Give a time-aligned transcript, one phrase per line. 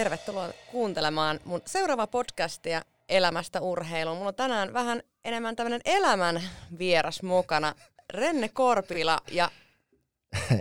[0.00, 4.16] Tervetuloa kuuntelemaan mun seuraavaa podcastia Elämästä urheiluun.
[4.16, 6.42] Mulla on tänään vähän enemmän tämmöinen elämän
[6.78, 7.74] vieras mukana.
[8.10, 9.50] Renne Korpila ja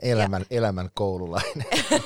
[0.02, 0.58] elämän, ja.
[0.58, 1.66] elämän koululainen.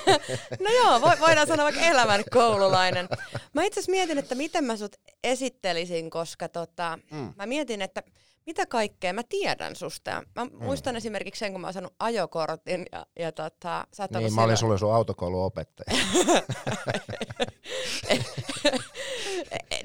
[0.63, 3.09] no joo, voidaan sanoa vaikka elämän koululainen.
[3.53, 7.33] Mä itse asiassa mietin, että miten mä sut esittelisin, koska tota, mm.
[7.35, 8.03] mä mietin, että
[8.45, 10.11] mitä kaikkea mä tiedän susta.
[10.11, 10.63] Ja mä mm.
[10.63, 14.45] muistan esimerkiksi sen, kun mä oon saanut ajokortin ja, ja tota, sä Niin, mä silloin...
[14.45, 15.97] olin sulle sun autokouluopettaja.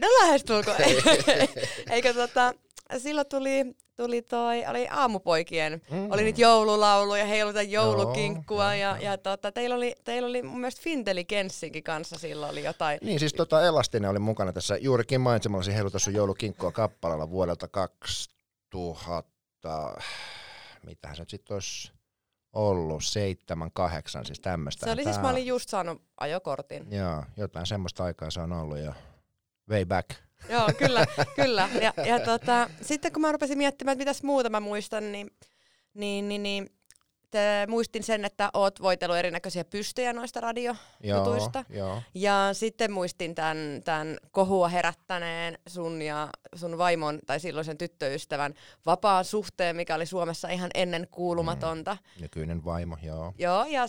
[0.01, 0.71] no lähestulko.
[1.91, 2.55] Eikö tota,
[2.99, 3.65] silloin tuli,
[3.97, 6.13] tuli toi, oli aamupoikien, mm.
[6.13, 10.83] oli niitä joululauluja, heiluta joulukinkkua joo, ja, ja tota, teillä, oli, teillä oli mun mielestä
[11.27, 12.99] Kenssinkin kanssa silloin oli jotain.
[13.03, 18.38] Niin siis tota Elastinen oli mukana tässä juurikin mainitsemallasi heiluta sun joulukinkkua kappaleella vuodelta 2000,
[20.87, 21.93] mitähän se nyt sitten olisi
[22.53, 24.87] ollut, seitsemän, kahdeksan, siis tämmöistä.
[24.87, 25.13] Se oli Tää...
[25.13, 26.93] siis, mä olin just saanut ajokortin.
[26.93, 28.95] Joo, jotain semmoista aikaa se on ollut jo
[29.71, 30.11] way back.
[30.49, 31.69] Joo, kyllä, kyllä.
[31.83, 35.31] Ja, ja tota, sitten kun mä rupesin miettimään, että mitäs muuta mä muistan, niin,
[35.95, 36.71] niin, niin, niin
[37.69, 41.65] muistin sen, että oot voitellut erinäköisiä pystyjä noista radiojutuista.
[41.71, 42.03] Joo, joo.
[42.15, 48.55] Ja sitten muistin tämän, tämän kohua herättäneen sun ja sun vaimon tai silloisen tyttöystävän
[48.87, 51.95] vapaan suhteen, mikä oli Suomessa ihan ennen kuulumatonta.
[51.95, 53.35] Mm, nykyinen vaimo, joo.
[53.39, 53.87] Joo, ja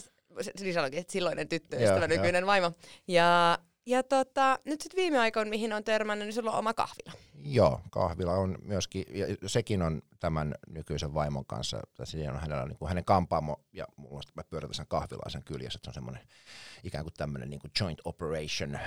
[0.55, 2.47] siis olikin, että silloinen tyttöystävä, joo, nykyinen jo.
[2.47, 2.71] vaimo.
[3.07, 3.57] Ja
[3.89, 7.11] ja tota, nyt sitten viime aikoina, mihin on törmännyt, niin sulla on oma kahvila.
[7.35, 12.77] Joo, kahvila on myöskin, ja sekin on tämän nykyisen vaimon kanssa, siinä on hänellä niin
[12.77, 15.93] kuin hänen kampaamo, ja mulla on mä pyöritän sen kahvilaa sen kyljessä, että se on
[15.93, 16.27] semmoinen
[16.83, 18.79] ikään kuin tämmöinen niin kuin joint operation,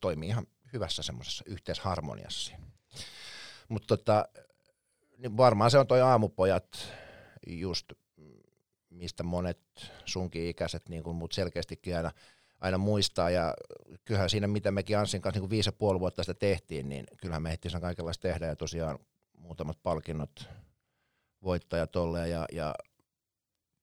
[0.00, 2.54] toimii ihan hyvässä semmoisessa yhteisharmoniassa.
[3.68, 4.28] Mutta tota,
[5.18, 6.92] niin varmaan se on toi aamupojat
[7.46, 7.92] just,
[8.90, 9.60] mistä monet
[10.04, 12.10] sunkin ikäiset, niin kuin mut selkeästikin aina
[12.60, 13.54] aina muistaa, ja
[14.04, 17.42] kyllähän siinä, mitä mekin Anssin kanssa niin viisi ja puoli vuotta sitä tehtiin, niin kyllähän
[17.42, 18.98] me ehtiin sen kaikenlaista tehdä, ja tosiaan
[19.38, 20.48] muutamat palkinnot
[21.42, 22.74] voittajat tolleen, ja, ja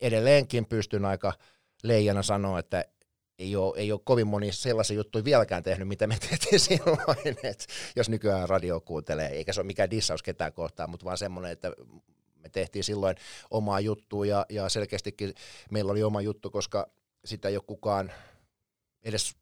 [0.01, 1.33] edelleenkin pystyn aika
[1.83, 2.85] leijana sanoa, että
[3.39, 7.65] ei ole, ei ole kovin moni sellaisia juttuja vieläkään tehnyt, mitä me tehtiin silloin, että
[7.95, 11.71] jos nykyään radio kuuntelee, eikä se ole mikään dissaus ketään kohtaan, mutta vaan semmoinen, että
[12.43, 13.15] me tehtiin silloin
[13.51, 14.25] omaa juttua.
[14.25, 15.33] Ja, ja selkeästikin
[15.71, 16.89] meillä oli oma juttu, koska
[17.25, 18.11] sitä ei ole kukaan
[19.03, 19.35] edes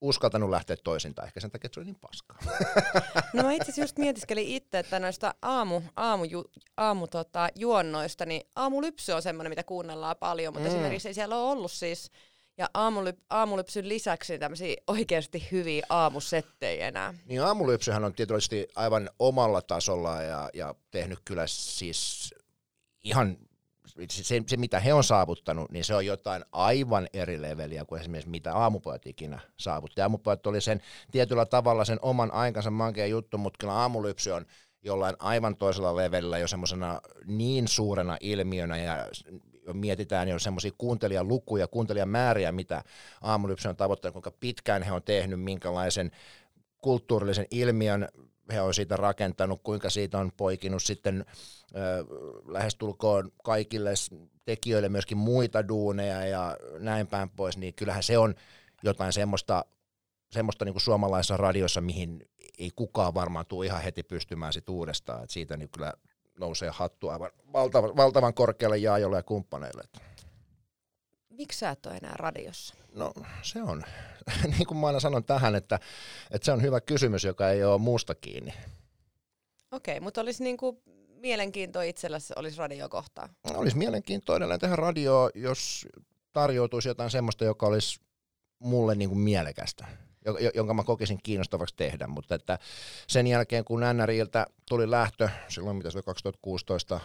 [0.00, 2.38] uskaltanut lähteä toisintaan, ehkä sen takia, että se oli niin paskaa.
[3.34, 6.44] No mä itse asiassa just mietiskelin itse, että noista aamu, aamu, ju,
[6.76, 10.74] aamu tota, juonnoista, niin aamulypsy on semmoinen, mitä kuunnellaan paljon, mutta mm.
[10.74, 12.10] esimerkiksi ei siellä ole ollut siis,
[12.58, 17.14] ja aamulyp, aamulypsyn lisäksi tämmöisiä oikeasti hyviä aamusettejä enää.
[17.24, 22.34] Niin aamulypsyhän on tietysti aivan omalla tasolla ja, ja tehnyt kyllä siis
[23.04, 23.38] ihan
[24.08, 28.30] se, se, mitä he on saavuttanut, niin se on jotain aivan eri leveliä kuin esimerkiksi
[28.30, 30.00] mitä aamupojat ikinä saavutti.
[30.00, 30.80] Aamupojat oli sen
[31.10, 34.46] tietyllä tavalla sen oman aikansa mankea juttu, mutta kyllä aamulypsy on
[34.84, 39.08] jollain aivan toisella levelillä jo semmoisena niin suurena ilmiönä ja
[39.72, 42.84] mietitään jo semmoisia kuuntelijalukuja, kuuntelijamääriä, mitä
[43.20, 46.10] aamulypsy on tavoittanut, kuinka pitkään he on tehnyt, minkälaisen
[46.80, 48.08] kulttuurillisen ilmiön
[48.52, 51.24] he on siitä rakentanut, kuinka siitä on poikinut sitten
[51.76, 52.04] ö,
[52.48, 53.90] lähestulkoon kaikille
[54.44, 58.34] tekijöille myöskin muita duuneja ja näin päin pois, niin kyllähän se on
[58.82, 59.64] jotain semmoista,
[60.30, 65.22] semmoista niin kuin suomalaisessa radiossa, mihin ei kukaan varmaan tule ihan heti pystymään sit uudestaan,
[65.22, 65.92] että siitä niin kyllä
[66.38, 69.82] nousee hattu aivan valtavan, valtavan korkealle jaajolle ja kumppaneille.
[71.42, 72.74] Miksi sä et ole enää radiossa?
[72.94, 73.82] No se on,
[74.58, 75.78] niin kuin mä aina sanon tähän, että,
[76.30, 78.54] että se on hyvä kysymys, joka ei ole muusta kiinni.
[79.72, 83.28] Okei, mutta olisi niin kuin mielenkiinto itselläsi olisi radiokohtaa?
[83.54, 85.88] Olisi mielenkiintoinen tehdä radio, jos
[86.32, 88.00] tarjoutuisi jotain semmoista, joka olisi
[88.58, 89.86] mulle niin kuin mielekästä,
[90.54, 92.58] jonka mä kokisin kiinnostavaksi tehdä, mutta että
[93.08, 97.00] sen jälkeen kun NRIltä tuli lähtö, silloin mitä se oli 2016,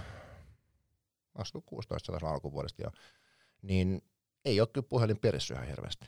[1.33, 2.91] 2016 alkuvuodesta jo,
[3.61, 4.01] niin
[4.47, 6.07] ei ole kyllä puhelin perässä ihan hirveästi.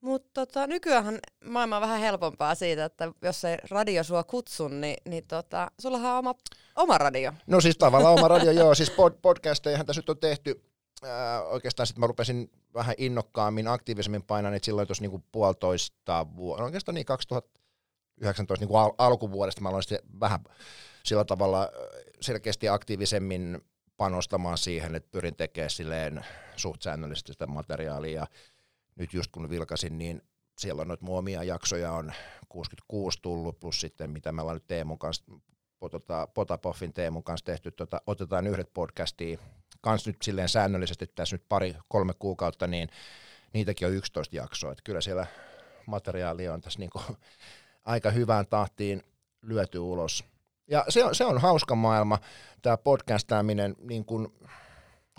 [0.00, 4.96] Mutta tota, nykyään maailma on vähän helpompaa siitä, että jos ei radio sua kutsu, niin,
[5.04, 6.34] niin tota, sulla on oma,
[6.76, 7.32] oma radio.
[7.46, 8.74] No siis tavallaan oma radio, joo.
[8.74, 10.62] Siis pod, podcastejahan tässä nyt on tehty.
[11.02, 16.64] Ää, oikeastaan sitten mä rupesin vähän innokkaammin, aktiivisemmin painaa niitä silloin tuossa niinku puolitoista vuotta.
[16.64, 20.40] Oikeastaan niin 2019 niinku al- alkuvuodesta mä aloin sitten vähän
[21.04, 21.68] sillä tavalla
[22.20, 23.60] selkeästi aktiivisemmin
[23.98, 26.24] panostamaan siihen, että pyrin tekemään silleen
[26.56, 28.26] suht säännöllisesti sitä materiaalia.
[28.96, 30.22] Nyt just kun vilkasin, niin
[30.58, 32.12] siellä on noita muomia jaksoja on
[32.48, 35.24] 66 tullut, plus sitten mitä me ollaan nyt Teemun kanssa,
[35.90, 39.38] tota, Potapoffin Teemun kanssa tehty, tota, otetaan yhdet podcastia
[39.80, 42.88] kans nyt silleen säännöllisesti tässä nyt pari, kolme kuukautta, niin
[43.52, 45.26] niitäkin on 11 jaksoa, että kyllä siellä
[45.86, 47.00] materiaali on tässä niinku
[47.84, 49.02] aika hyvään tahtiin
[49.42, 50.24] lyöty ulos.
[50.68, 52.18] Ja se on, se on hauska maailma,
[52.62, 54.28] tämä podcastaaminen, niin kuin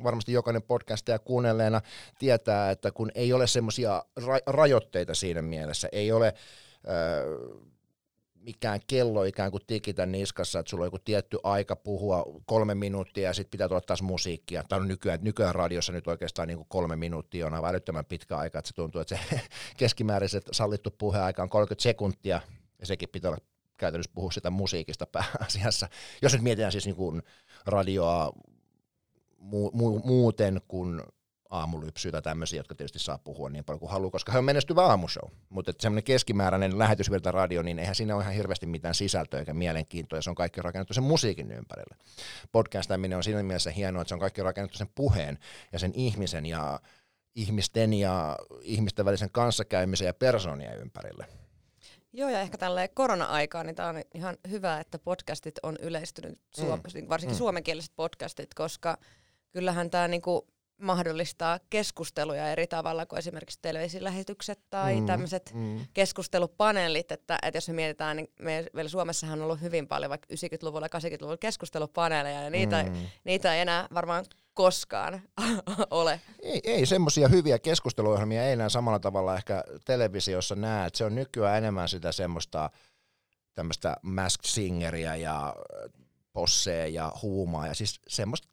[0.03, 1.81] varmasti jokainen podcastaja kuunnelleena
[2.19, 6.33] tietää, että kun ei ole semmoisia ra- rajoitteita siinä mielessä, ei ole äh,
[8.35, 13.29] mikään kello ikään kuin tikitä niskassa, että sulla on joku tietty aika puhua kolme minuuttia
[13.29, 14.63] ja sitten pitää tulla taas musiikkia.
[14.69, 18.37] Tämä on nykyään, nykyään radiossa nyt oikeastaan niin kuin kolme minuuttia on aivan älyttömän pitkä
[18.37, 19.41] aika, että se tuntuu, että se
[19.77, 22.41] keskimääräiset sallittu puheaika on 30 sekuntia
[22.79, 23.41] ja sekin pitää olla
[23.79, 25.89] käytännössä puhua sitä musiikista pääasiassa.
[26.21, 27.21] Jos nyt mietitään siis niin kuin
[27.65, 28.33] radioa
[29.41, 31.01] mu- mu- muuten kuin
[31.49, 34.85] aamulypsyä tai tämmöisiä, jotka tietysti saa puhua niin paljon kuin haluaa, koska he on menestyvä
[34.85, 35.29] aamushow.
[35.49, 40.17] Mutta semmoinen keskimääräinen lähetysvirta radio, niin eihän siinä ole ihan hirveästi mitään sisältöä eikä mielenkiintoa,
[40.17, 41.95] ja se on kaikki rakennettu sen musiikin ympärille.
[42.51, 45.37] Podcastaminen on siinä mielessä hienoa, että se on kaikki rakennettu sen puheen
[45.71, 46.79] ja sen ihmisen ja
[47.35, 51.25] ihmisten ja ihmisten välisen kanssakäymisen ja persoonien ympärille.
[52.13, 56.67] Joo, ja ehkä tällä korona-aikaan, niin tämä on ihan hyvä, että podcastit on yleistynyt, mm.
[57.09, 57.37] varsinkin mm.
[57.37, 58.97] suomenkieliset podcastit, koska
[59.51, 60.47] kyllähän tämä niinku
[60.81, 65.79] mahdollistaa keskusteluja eri tavalla kuin esimerkiksi televisilähetykset tai mm, tämmöiset mm.
[65.93, 70.27] keskustelupaneelit, että, että jos me mietitään, niin me, meillä Suomessahan on ollut hyvin paljon vaikka
[70.33, 72.95] 90-luvulla ja 80-luvulla keskustelupaneeleja ja niitä, mm.
[73.23, 74.25] niitä ei enää varmaan
[74.59, 75.21] koskaan
[75.91, 76.21] ole.
[76.41, 81.57] Ei, ei semmoisia hyviä keskusteluohjelmia ei enää samalla tavalla ehkä televisiossa näe, se on nykyään
[81.57, 82.69] enemmän sitä semmoista
[83.53, 85.55] tämmöistä masked singeria ja
[86.33, 88.47] posseja ja huumaa ja siis semmoista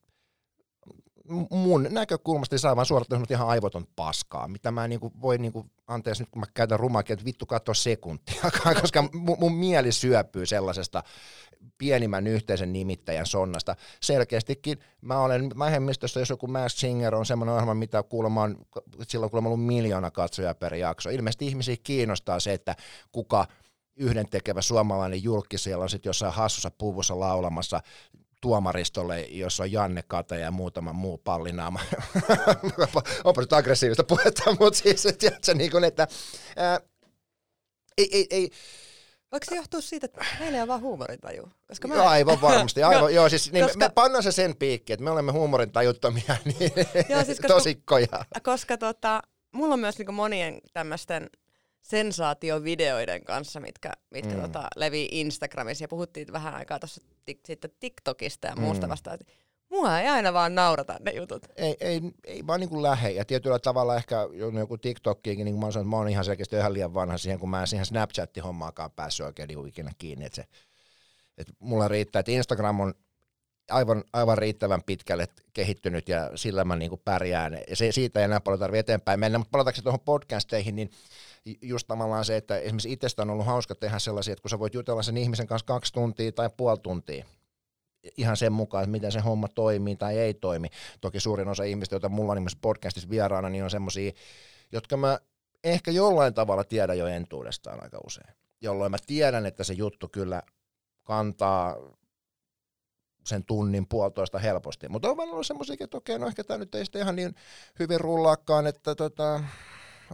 [1.50, 6.22] mun näkökulmasta niin saa vaan suorittaa ihan aivoton paskaa, mitä mä niinku voi, niinku, anteeksi
[6.22, 8.42] nyt kun mä käytän rumakin, että vittu katso sekuntia,
[8.80, 11.02] koska mun, mun mieli syöpyy sellaisesta
[11.78, 13.76] pienimmän yhteisen nimittäjän sonnasta.
[14.02, 18.56] Selkeästikin mä olen vähemmistössä, jos joku Mask Singer on semmoinen ohjelma, mitä kuulemma on,
[19.08, 21.10] silloin kuulemma ollut miljoona katsoja per jakso.
[21.10, 22.76] Ilmeisesti ihmisiä kiinnostaa se, että
[23.12, 23.46] kuka
[23.96, 27.80] yhden tekevä suomalainen julkki siellä on sitten jossain hassussa puvussa laulamassa
[28.46, 31.80] tuomaristolle, jossa on Janne Kata ja muutama muu pallinaama.
[33.24, 36.08] Onpa nyt aggressiivista puhetta, mutta siis, että, niin kuin, että
[36.56, 36.80] ää,
[37.98, 38.50] ei, ei, ei,
[39.32, 41.48] Voiko se johtua siitä, että meillä on vaan huumorintaju?
[41.68, 41.94] Koska mä...
[41.94, 42.82] Joo, aivan varmasti.
[42.82, 43.78] Aivan, no, joo, siis, niin koska...
[43.78, 46.72] me pannaan se sen piikki, että me olemme huumorintajuttomia niin
[47.08, 48.24] joo, siis koska, tosikkoja.
[48.42, 49.22] Koska tota,
[49.52, 51.30] mulla on myös niinku monien tämmöisten
[51.86, 54.40] sensaatiovideoiden kanssa, mitkä, mitkä mm.
[54.40, 55.84] tota, levii Instagramissa.
[55.84, 58.90] Ja puhuttiin vähän aikaa tuossa tik, sitten TikTokista ja muusta mm.
[58.90, 59.18] vastaan.
[59.70, 61.46] Mua ei aina vaan naurata ne jutut.
[61.56, 63.10] Ei, ei, ei vaan niin kuin lähe.
[63.10, 64.16] Ja tietyllä tavalla ehkä
[64.58, 67.40] joku TikTokkiinkin, niin kuin mä sanoin, että mä oon ihan selkeästi ihan liian vanha siihen,
[67.40, 70.24] kun mä en siihen Snapchat-hommaakaan päässyt oikein niin ikinä kiinni.
[70.24, 70.44] Että se,
[71.38, 72.94] että mulla riittää, että Instagram on
[73.70, 77.58] aivan, aivan riittävän pitkälle kehittynyt ja sillä mä niin kuin pärjään.
[77.68, 79.38] Ja se, siitä ei enää paljon tarvitse eteenpäin mennä.
[79.38, 80.90] Mutta palataanko tuohon podcasteihin, niin
[81.62, 84.74] just tavallaan se, että esimerkiksi itsestä on ollut hauska tehdä sellaisia, että kun sä voit
[84.74, 87.24] jutella sen ihmisen kanssa kaksi tuntia tai puoli tuntia,
[88.16, 90.68] ihan sen mukaan, että miten se homma toimii tai ei toimi.
[91.00, 94.12] Toki suurin osa ihmistä, joita mulla on esimerkiksi podcastissa vieraana, niin on semmoisia,
[94.72, 95.18] jotka mä
[95.64, 98.34] ehkä jollain tavalla tiedän jo entuudestaan aika usein.
[98.60, 100.42] Jolloin mä tiedän, että se juttu kyllä
[101.04, 101.76] kantaa
[103.26, 104.88] sen tunnin puolitoista helposti.
[104.88, 107.34] Mutta on vaan ollut semmoisia, että okei, no ehkä tämä nyt ei sitten ihan niin
[107.78, 109.40] hyvin rullaakaan, että tota,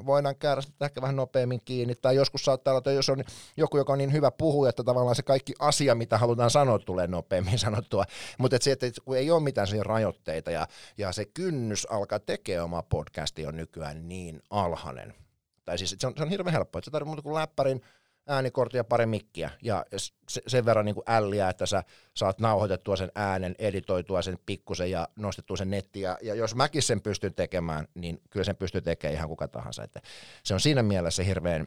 [0.07, 3.25] voidaan käydä sitä ehkä vähän nopeammin kiinni, tai joskus saattaa olla, että jos on
[3.57, 7.07] joku, joka on niin hyvä puhuja, että tavallaan se kaikki asia, mitä halutaan sanoa, tulee
[7.07, 8.05] nopeammin sanottua,
[8.39, 10.67] mutta et se, että kun ei ole mitään siihen rajoitteita, ja,
[10.99, 15.15] ja se kynnys alkaa tekemään oma podcasti on nykyään niin alhainen,
[15.65, 17.83] tai siis se on, se on hirveän helppoa, että se tarvitsee muuta kuin läppärin,
[18.27, 19.85] äänikortti ja pari mikkiä ja
[20.29, 25.09] sen verran niin kuin älliä, että sä saat nauhoitettua sen äänen, editoitua sen pikkusen ja
[25.17, 26.03] nostettua sen nettiin.
[26.03, 29.85] Ja, ja jos mäkin sen pystyn tekemään, niin kyllä sen pystyy tekemään ihan kuka tahansa.
[29.85, 30.01] Että
[30.45, 31.67] se on siinä mielessä hirveän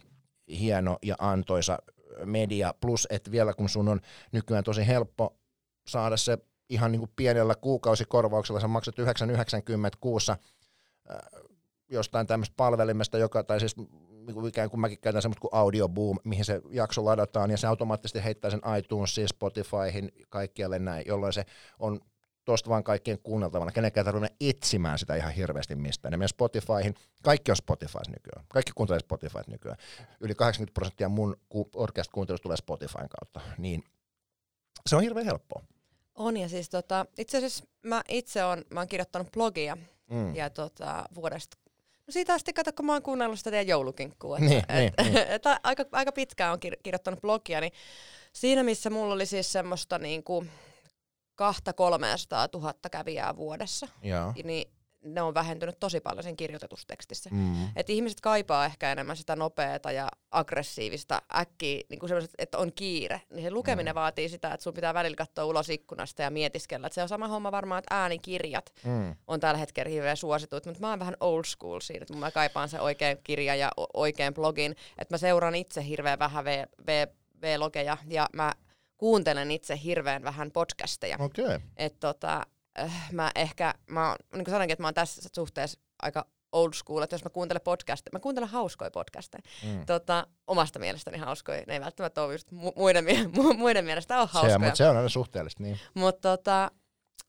[0.49, 1.79] hieno ja antoisa
[2.25, 5.37] media, plus että vielä kun sun on nykyään tosi helppo
[5.87, 6.37] saada se
[6.69, 9.05] ihan niin kuin pienellä kuukausikorvauksella, sä maksat 9,90
[9.99, 10.37] kuussa
[11.89, 13.75] jostain tämmöistä palvelimesta, joka, tai siis
[14.47, 18.23] ikään kuin mäkin käytän semmoista kuin Audio Boom, mihin se jakso ladataan, ja se automaattisesti
[18.23, 21.45] heittää sen iTunesiin, Spotifyhin, kaikkialle näin, jolloin se
[21.79, 21.99] on
[22.45, 23.71] tuosta vaan kaikkien kuunneltavana.
[23.71, 26.11] Kenenkään tarvitse etsimään sitä ihan hirveästi mistään.
[26.11, 26.95] Ne menee Spotifyhin.
[27.23, 28.45] Kaikki on Spotify nykyään.
[28.47, 29.77] Kaikki kuuntelee Spotify nykyään.
[30.19, 31.37] Yli 80 prosenttia mun
[31.71, 33.41] podcast-kuuntelusta tulee Spotifyn kautta.
[33.57, 33.83] Niin
[34.85, 35.63] se on hirveän helppoa.
[36.15, 39.77] On ja siis tota, itse asiassa mä itse on, mä oon kirjoittanut blogia
[40.09, 40.35] mm.
[40.35, 41.57] ja tota, vuodesta
[42.07, 44.39] No siitä asti, kato, kun mä oon kuunnellut sitä teidän joulukinkkua.
[44.39, 45.17] Niin, että, niin, et, niin.
[45.35, 47.73] Et, aika, aika pitkään on kir- kirjoittanut blogia, niin
[48.33, 50.45] siinä missä mulla oli siis semmoista niinku
[51.35, 54.33] kahta kolmeesta tuhatta kävijää vuodessa, Joo.
[54.43, 54.67] niin
[55.05, 57.29] ne on vähentynyt tosi paljon sen kirjoitetustekstissä.
[57.33, 57.69] Mm.
[57.75, 63.21] Et ihmiset kaipaa ehkä enemmän sitä nopeata ja aggressiivista äkkiä, niin kuin että on kiire.
[63.29, 63.95] Niin se lukeminen mm.
[63.95, 66.87] vaatii sitä, että sun pitää välillä katsoa ulos ikkunasta ja mietiskellä.
[66.87, 69.15] Et se on sama homma varmaan, että äänikirjat mm.
[69.27, 72.69] on tällä hetkellä hirveän suositut, mutta mä oon vähän old school siinä, että mä kaipaan
[72.69, 74.71] se oikein kirja ja oikein blogin.
[74.97, 77.09] Että mä seuraan itse hirveän vähän v- v-
[77.41, 78.53] V-logeja ja mä
[78.97, 81.17] kuuntelen itse hirveän vähän podcasteja.
[81.19, 81.59] Okay.
[81.77, 82.45] Et tota,
[82.79, 87.01] äh, mä ehkä, mä, niin kuin sanoinkin, että mä oon tässä suhteessa aika old school,
[87.01, 89.41] että jos mä kuuntelen podcasteja, mä kuuntelen hauskoja podcasteja.
[89.63, 89.85] Mm.
[89.85, 93.05] Tota, omasta mielestäni hauskoja, ne ei välttämättä ole just muiden,
[93.57, 94.53] muiden mielestä ole hauskoja.
[94.53, 95.79] Se, mutta se on aina suhteellista, niin.
[95.93, 96.71] Mutta tota,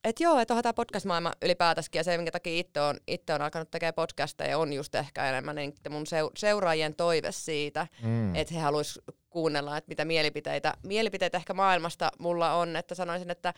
[0.04, 3.42] et joo, että onhan tämä podcast-maailma ylipäätänsä ja se, minkä takia itse on, itse on
[3.42, 6.04] alkanut tekemään podcasteja, on just ehkä enemmän niin mun
[6.36, 8.34] seuraajien toive siitä, mm.
[8.34, 13.54] että he haluaisivat kuunnella, että mitä mielipiteitä, mielipiteitä ehkä maailmasta mulla on, että sanoisin, että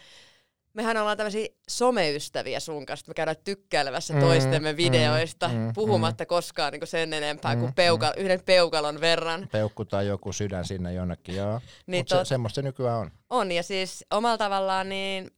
[0.79, 6.25] mehän ollaan tämmöisiä someystäviä sun kanssa, me käydään tykkäilevässä mm, toistemme mm, videoista, mm, puhumatta
[6.25, 6.29] mm.
[6.29, 8.23] koskaan niin kuin sen enempää mm, kuin peuka, mm.
[8.23, 9.49] yhden peukalon verran.
[9.53, 11.61] Peukku tai joku sydän sinne jonnekin, joo.
[11.87, 13.11] niin Mutta se, semmoista se nykyään on.
[13.31, 15.31] On, ja siis omalla tavallaan niin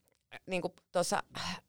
[0.47, 1.23] niin kuin tuossa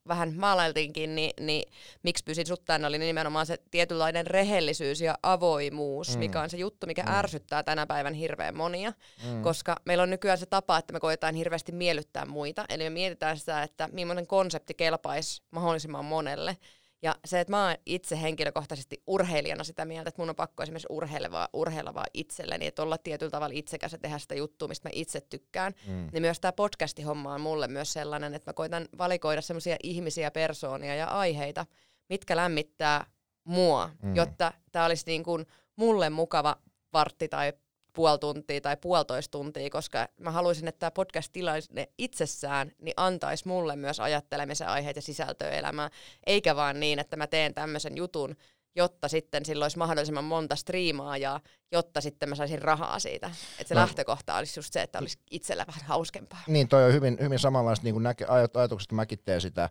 [0.08, 6.18] vähän maalailtiinkin, niin, niin miksi pysin suttaan oli nimenomaan se tietynlainen rehellisyys ja avoimuus, mm.
[6.18, 7.12] mikä on se juttu, mikä mm.
[7.12, 8.92] ärsyttää tänä päivän hirveän monia,
[9.26, 9.42] mm.
[9.42, 13.38] koska meillä on nykyään se tapa, että me koetaan hirveästi miellyttää muita, eli me mietitään
[13.38, 16.56] sitä, että millainen konsepti kelpaisi mahdollisimman monelle,
[17.02, 20.86] ja se, että mä oon itse henkilökohtaisesti urheilijana sitä mieltä, että mun on pakko esimerkiksi
[20.90, 25.20] urheilevaa, urheilevaa itselleni, että olla tietyllä tavalla itsekäs ja tehdä sitä juttua, mistä mä itse
[25.20, 25.72] tykkään.
[25.86, 26.08] Mm.
[26.12, 30.94] Niin myös tämä podcasti-homma on mulle myös sellainen, että mä koitan valikoida semmoisia ihmisiä, persoonia
[30.94, 31.66] ja aiheita,
[32.08, 33.06] mitkä lämmittää
[33.44, 34.16] mua, mm.
[34.16, 36.56] jotta tämä olisi niin kuin mulle mukava
[36.92, 37.52] vartti tai
[37.92, 43.76] puoli tuntia tai puolitoista tuntia, koska mä haluaisin, että tämä podcast-tilanne itsessään niin antaisi mulle
[43.76, 45.90] myös ajattelemisen aiheita ja sisältöä elämään,
[46.26, 48.36] eikä vaan niin, että mä teen tämmöisen jutun,
[48.76, 51.40] jotta sitten sillä olisi mahdollisimman monta striimaajaa,
[51.72, 53.30] jotta sitten mä saisin rahaa siitä.
[53.58, 53.80] Että se no.
[53.80, 56.42] lähtökohta olisi just se, että olisi itsellä vähän hauskempaa.
[56.46, 59.70] Niin, toi on hyvin, hyvin samanlaista niin näke, ajatukset, mäkin teen sitä,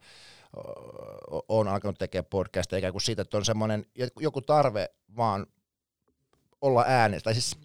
[1.47, 3.85] on alkanut tekemään podcastia, eikä kuin siitä, että on semmoinen
[4.19, 5.45] joku tarve vaan
[6.61, 7.57] olla äänessä, tai siis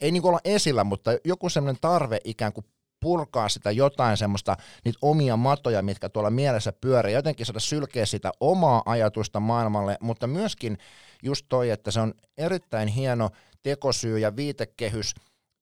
[0.00, 2.66] ei niin olla esillä, mutta joku semmoinen tarve ikään kuin
[3.00, 8.32] purkaa sitä jotain semmoista, niitä omia matoja, mitkä tuolla mielessä pyörii, jotenkin saada sylkeä sitä
[8.40, 10.78] omaa ajatusta maailmalle, mutta myöskin
[11.22, 13.30] just toi, että se on erittäin hieno
[13.62, 15.14] tekosyy ja viitekehys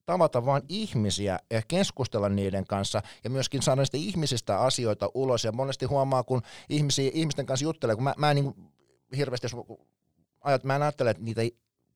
[0.07, 5.45] tavata vain ihmisiä ja keskustella niiden kanssa ja myöskin saada niistä ihmisistä asioita ulos.
[5.45, 8.55] Ja monesti huomaa, kun ihmisiä, ihmisten kanssa juttelee, kun mä, mä en niin
[9.16, 9.57] hirveästi, jos
[10.40, 11.43] ajat, mä en ajattele, että niitä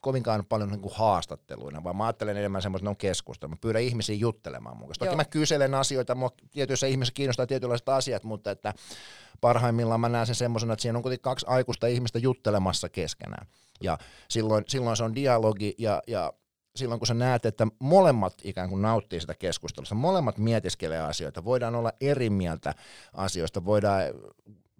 [0.00, 3.50] kovinkaan paljon niin kuin haastatteluina, vaan mä ajattelen enemmän semmoista, että on keskustelu.
[3.50, 5.04] Mä pyydän ihmisiä juttelemaan mun kanssa.
[5.04, 8.74] Toki mä kyselen asioita, mua tietyissä ihmisissä kiinnostaa tietynlaiset asiat, mutta että
[9.40, 13.46] parhaimmillaan mä näen sen semmoisena, että siinä on kuitenkin kaksi aikuista ihmistä juttelemassa keskenään.
[13.80, 16.32] Ja silloin, silloin se on dialogi ja, ja
[16.76, 21.74] silloin kun sä näet, että molemmat ikään kuin nauttii sitä keskustelusta, molemmat mietiskelee asioita, voidaan
[21.74, 22.74] olla eri mieltä
[23.12, 24.02] asioista, voidaan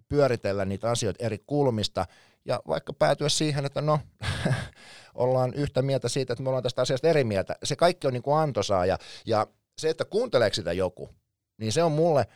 [0.09, 2.05] pyöritellä niitä asioita eri kulmista
[2.45, 3.99] ja vaikka päätyä siihen, että no
[5.13, 7.55] ollaan yhtä mieltä siitä, että me ollaan tästä asiasta eri mieltä.
[7.63, 11.09] Se kaikki on niin kuin antoisaa ja, ja se, että kuunteleeko sitä joku,
[11.57, 12.27] niin se on mulle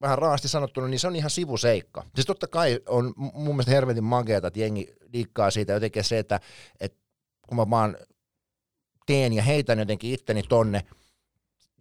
[0.00, 2.04] vähän raasti sanottuna, niin se on ihan sivuseikka.
[2.14, 6.40] Siis totta kai on mun mielestä hervetin mageeta, että jengi liikkaa siitä jotenkin se, että,
[6.80, 6.98] että
[7.48, 7.96] kun mä vaan
[9.06, 10.86] teen ja heitän jotenkin itteni tonne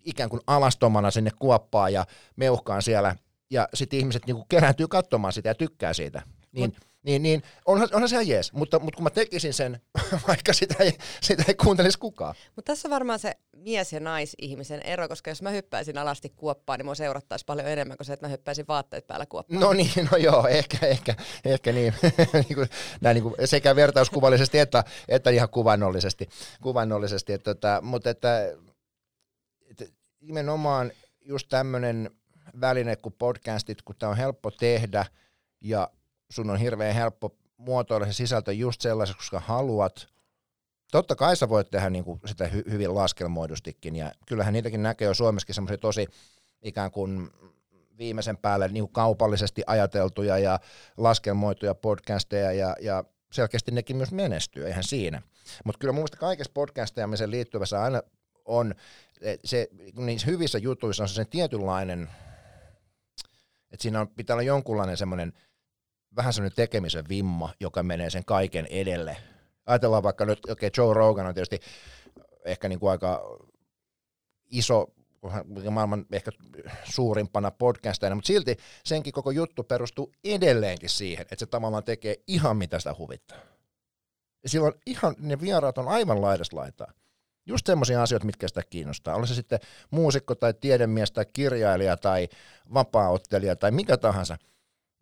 [0.05, 3.15] ikään kuin alastomana sinne kuoppaan ja meuhkaan siellä,
[3.49, 6.21] ja sitten ihmiset niinku kerääntyy katsomaan sitä ja tykkää siitä.
[6.51, 9.81] Niin, Mut, niin, niin onhan, onhan se ihan jees, mutta, mutta kun mä tekisin sen,
[10.27, 12.35] vaikka sitä ei, sitä ei kuuntelisi kukaan.
[12.55, 16.79] Mutta tässä on varmaan se mies- ja naisihmisen ero, koska jos mä hyppäisin alasti kuoppaan,
[16.79, 19.61] niin mua seurattaisi paljon enemmän kuin se, että mä hyppäisin vaatteet päällä kuoppaan.
[19.61, 21.15] No niin, no joo, ehkä, ehkä,
[21.45, 21.93] ehkä niin.
[23.01, 26.29] näin niin kuin sekä vertauskuvallisesti että, että ihan kuvannollisesti.
[26.61, 28.53] kuvannollisesti että, että, tota, mutta että,
[29.69, 29.85] että
[30.21, 30.91] nimenomaan
[31.21, 32.11] just tämmöinen
[32.61, 35.05] väline kuin podcastit, kun tämä on helppo tehdä
[35.61, 35.89] ja
[36.29, 40.07] sun on hirveän helppo muotoilla se sisältö just sellaiseksi, koska haluat.
[40.91, 45.05] Totta kai sä voit tehdä niin kuin sitä hy- hyvin laskelmoidustikin, ja kyllähän niitäkin näkee
[45.05, 46.07] jo Suomessakin semmoisia tosi
[46.61, 47.29] ikään kuin
[47.97, 50.59] viimeisen päälle niin kuin kaupallisesti ajateltuja ja
[50.97, 55.21] laskelmoituja podcasteja, ja, ja selkeästi nekin myös menestyy, eihän siinä.
[55.65, 58.01] Mutta kyllä mun mielestä kaikessa podcasteamiseen liittyvässä aina
[58.45, 58.75] on,
[59.45, 62.09] se, niissä hyvissä jutuissa on se tietynlainen,
[63.71, 65.33] että siinä on, pitää olla jonkunlainen semmoinen–
[66.15, 69.17] vähän sellainen tekemisen vimma, joka menee sen kaiken edelle.
[69.65, 71.59] Ajatellaan vaikka nyt, okei, okay, Joe Rogan on tietysti
[72.45, 73.39] ehkä niin kuin aika
[74.51, 74.87] iso
[75.71, 76.31] maailman ehkä
[76.83, 82.57] suurimpana podcastina, mutta silti senkin koko juttu perustuu edelleenkin siihen, että se tavallaan tekee ihan
[82.57, 83.37] mitä sitä huvittaa.
[84.43, 86.91] Ja silloin ihan, ne vieraat on aivan laidasta laitaa.
[87.49, 89.15] Just semmoisia asioita, mitkä sitä kiinnostaa.
[89.15, 89.59] Oli se sitten
[89.91, 92.29] muusikko tai tiedemies tai kirjailija tai
[92.73, 94.37] vapaaottelija tai mikä tahansa,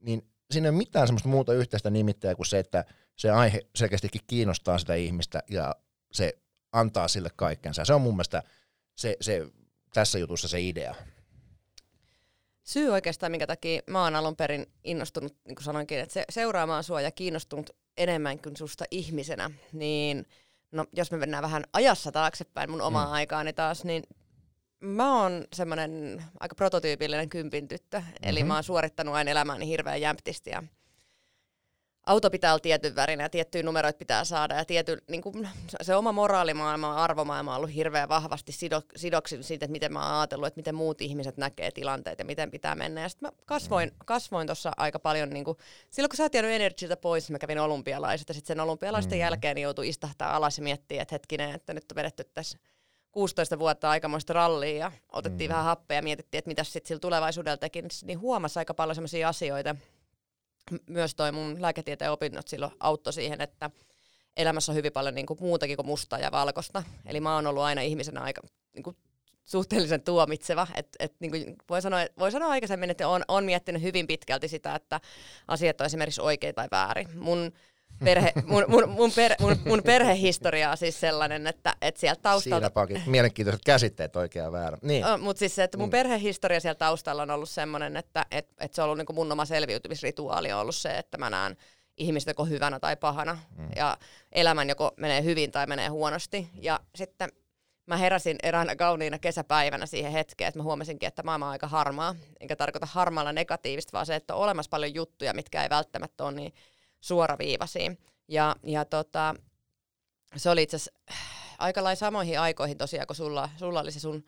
[0.02, 2.86] niin siinä ei ole mitään semmoista muuta yhteistä nimittäjää kuin se, että
[3.16, 5.76] se aihe selkeästikin kiinnostaa sitä ihmistä ja
[6.12, 6.34] se
[6.72, 7.86] antaa sille kaikkensa.
[7.86, 8.44] Se on mun mielestä
[8.96, 9.48] se, se,
[9.94, 10.96] tässä jutussa se idea.
[12.64, 16.84] Syy oikeastaan, minkä takia mä oon alun perin innostunut, niin kuin sanoinkin, että se, seuraamaan
[16.84, 20.26] sua ja kiinnostunut enemmän kuin susta ihmisenä, niin
[20.72, 23.12] no, jos me mennään vähän ajassa taaksepäin mun omaa mm.
[23.12, 24.04] aikaani taas, niin
[24.80, 28.14] mä oon semmoinen aika prototyypillinen kympin tyttö, mm-hmm.
[28.22, 30.64] eli mä oon suorittanut aina elämääni hirveän jämptisti ja
[32.08, 35.50] auto pitää olla tietyn värinä ja tiettyjä numeroita pitää saada ja tiety, niin kuin,
[35.82, 40.06] se oma moraalimaailma ja arvomaailma on ollut hirveän vahvasti sido, sidoksin siitä, että miten mä
[40.06, 43.02] oon ajatellut, että miten muut ihmiset näkee tilanteet ja miten pitää mennä.
[43.02, 45.58] Ja sitten mä kasvoin, kasvoin tuossa aika paljon, niin kuin,
[45.90, 49.22] silloin kun sä oot jäänyt Energyltä pois, mä kävin olympialaiset ja sitten sen olympialaisten mm.
[49.22, 52.58] jälkeen niin joutui istahtaa alas ja miettiä, että hetkinen, että nyt on vedetty tässä
[53.12, 55.54] 16 vuotta aikamoista rallia ja otettiin mm.
[55.54, 59.30] vähän happea ja mietittiin, että mitä sitten sillä tulevaisuudella teki, niin huomasi aika paljon sellaisia
[59.30, 59.76] asioita,
[60.88, 63.70] myös toi mun lääketieteen opinnot silloin auttoi siihen, että
[64.38, 66.84] elämässä on hyvin paljon niin kuin muutakin kuin mustaa ja valkoista.
[67.06, 68.42] Eli mä oon ollut aina ihmisenä aika
[68.74, 68.98] niin kuin
[69.46, 70.68] suhteellisen tuomitseva.
[70.76, 74.48] Et, et, niin kuin voi, sanoa, voi sanoa aikaisemmin, että on, on miettinyt hyvin pitkälti
[74.48, 75.02] sitä, että
[75.48, 77.20] asiat on esimerkiksi oikein tai väärin.
[77.20, 77.52] Mun
[78.06, 82.86] perhe, mun, mun, mun, per, mun, mun perhehistoria on siis sellainen, että, että sieltä taustalta...
[82.88, 84.78] Siinä mielenkiintoiset käsitteet oikein väärä.
[84.82, 85.02] Niin.
[85.02, 85.92] No, Mutta siis se, että mun mm.
[85.92, 89.46] perhehistoria siellä taustalla on ollut sellainen, että et, et se on ollut niin mun oma
[89.46, 91.58] selviytymisrituaali on ollut se, että mä näen
[91.98, 93.38] ihmistä joko hyvänä tai pahana.
[93.58, 93.70] Mm.
[93.76, 93.98] Ja
[94.32, 96.50] elämän joko menee hyvin tai menee huonosti.
[96.62, 97.30] Ja sitten
[97.86, 102.16] mä heräsin eräänä kauniina kesäpäivänä siihen hetkeen, että mä huomasinkin, että maailma on aika harmaa.
[102.40, 106.32] Enkä tarkoita harmaalla negatiivista, vaan se, että on olemassa paljon juttuja, mitkä ei välttämättä ole
[106.32, 106.54] niin
[107.00, 107.96] suoraviivaisia.
[108.28, 109.36] Ja, ja tota,
[110.36, 111.00] se oli itse asiassa
[111.60, 114.24] aika lailla samoihin aikoihin tosiaan, kun sulla, sulla oli se sun,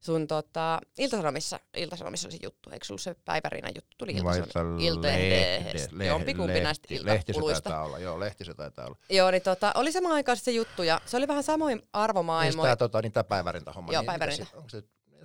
[0.00, 6.04] sun tota, Iltasanomissa, Iltasanomissa oli se juttu, eikö sulla se päivärinä juttu tuli Iltasanomissa?
[6.06, 7.70] Jompikumpi näistä iltakuluista.
[7.70, 8.96] Lehti olla, joo, lehti se taitaa olla.
[9.10, 12.72] Joo, niin tota, oli samaan aikaan se juttu, ja se oli vähän samoin arvomaailmoja.
[12.72, 13.92] Niin, tota, niin tämä päivärintä homma.
[13.92, 14.46] Joo, niin, päivärintä.
[14.54, 14.82] Onko se,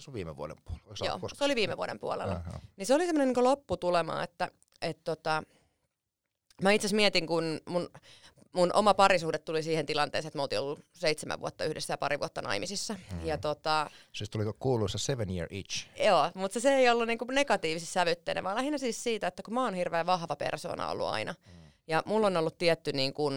[0.08, 1.06] on viime vuoden puolella?
[1.06, 2.34] Joo, se oli viime vuoden puolella.
[2.34, 2.60] Aha.
[2.78, 5.44] Niin se oli semmoinen niin lopputulema, että et, tota,
[6.62, 7.90] Mä itse mietin, kun mun,
[8.52, 12.20] mun oma parisuhde tuli siihen tilanteeseen, että me oltiin ollut seitsemän vuotta yhdessä ja pari
[12.20, 12.94] vuotta naimisissa.
[12.94, 13.26] Mm.
[13.26, 15.88] Ja tota, siis tuliko kuuluisa seven year itch?
[16.06, 19.64] Joo, mutta se ei ollut niinku negatiivisesti sävytteinen, vaan lähinnä siis siitä, että kun mä
[19.64, 21.32] oon hirveän vahva persona ollut aina.
[21.32, 21.72] Mm.
[21.88, 23.32] Ja mulla on ollut tietty niinku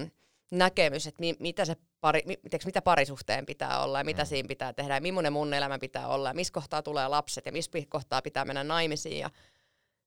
[0.51, 4.27] näkemys, että mi, mitä se pari, mi, mitä parisuhteen pitää olla ja mitä mm.
[4.27, 7.53] siinä pitää tehdä ja millainen mun elämä pitää olla ja missä kohtaa tulee lapset ja
[7.53, 9.19] missä kohtaa pitää mennä naimisiin.
[9.19, 9.31] Ja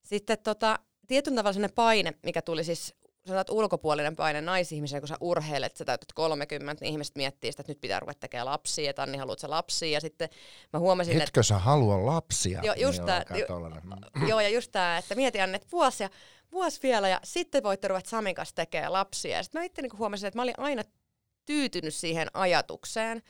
[0.03, 2.95] sitten tota, tietyn tavalla sellainen paine, mikä tuli siis
[3.27, 7.71] sanotaan, ulkopuolinen paine naisihmisen, kun sä urheilet, sä täytät 30, niin ihmiset miettii sitä, että
[7.71, 10.29] nyt pitää ruveta tekemään lapsia, että Anni haluat sä lapsia, ja sitten
[10.73, 11.43] mä huomasin, Etkö että...
[11.43, 12.61] sä halua lapsia?
[12.63, 13.47] Joo, just niin tää, jo,
[14.27, 16.09] joo, ja just tää, että mieti Anne, että vuosi, ja,
[16.51, 19.97] vuosi vielä, ja sitten voitte ruveta Samin kanssa tekemään lapsia, ja sitten mä itse niin
[19.97, 20.83] huomasin, että mä olin aina
[21.45, 23.21] tyytynyt siihen ajatukseen,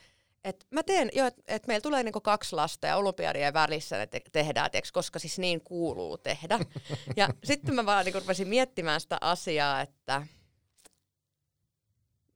[0.43, 4.07] et mä teen, jo, että et meillä tulee niinku kaksi lasta ja olympiadien välissä ne
[4.07, 6.59] te- tehdään, tiiäks, koska siis niin kuuluu tehdä.
[7.17, 10.27] ja sitten mä vaan niinku rupesin miettimään sitä asiaa, että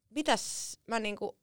[0.10, 1.38] mitäs mä niinku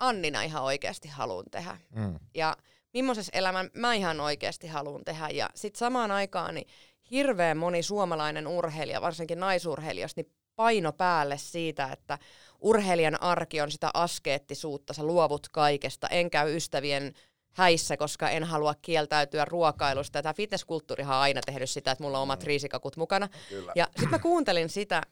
[0.00, 1.78] Annina ihan oikeasti haluan tehdä.
[1.94, 2.18] Mm.
[2.34, 2.56] Ja
[2.94, 5.28] millaisessa elämän mä ihan oikeasti haluan tehdä.
[5.28, 6.68] Ja sitten samaan aikaan niin
[7.10, 12.18] hirveän moni suomalainen urheilija, varsinkin naisurheilijoista, niin paino päälle siitä, että
[12.60, 17.14] urheilijan arki on sitä askeettisuutta, sä luovut kaikesta, en käy ystävien
[17.52, 20.22] häissä, koska en halua kieltäytyä ruokailusta.
[20.22, 22.46] Tämä fitnesskulttuurihan on aina tehnyt sitä, että mulla on omat mm.
[22.46, 23.28] riisikakut mukana.
[23.48, 23.72] Kyllä.
[23.74, 25.02] Ja sitten mä kuuntelin sitä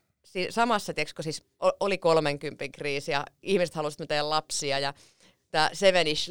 [0.51, 1.45] samassa, tiedätkö, siis
[1.81, 4.95] oli 30 kriisi ja ihmiset halusivat tehdä lapsia ja
[5.51, 6.31] tämä Sevenish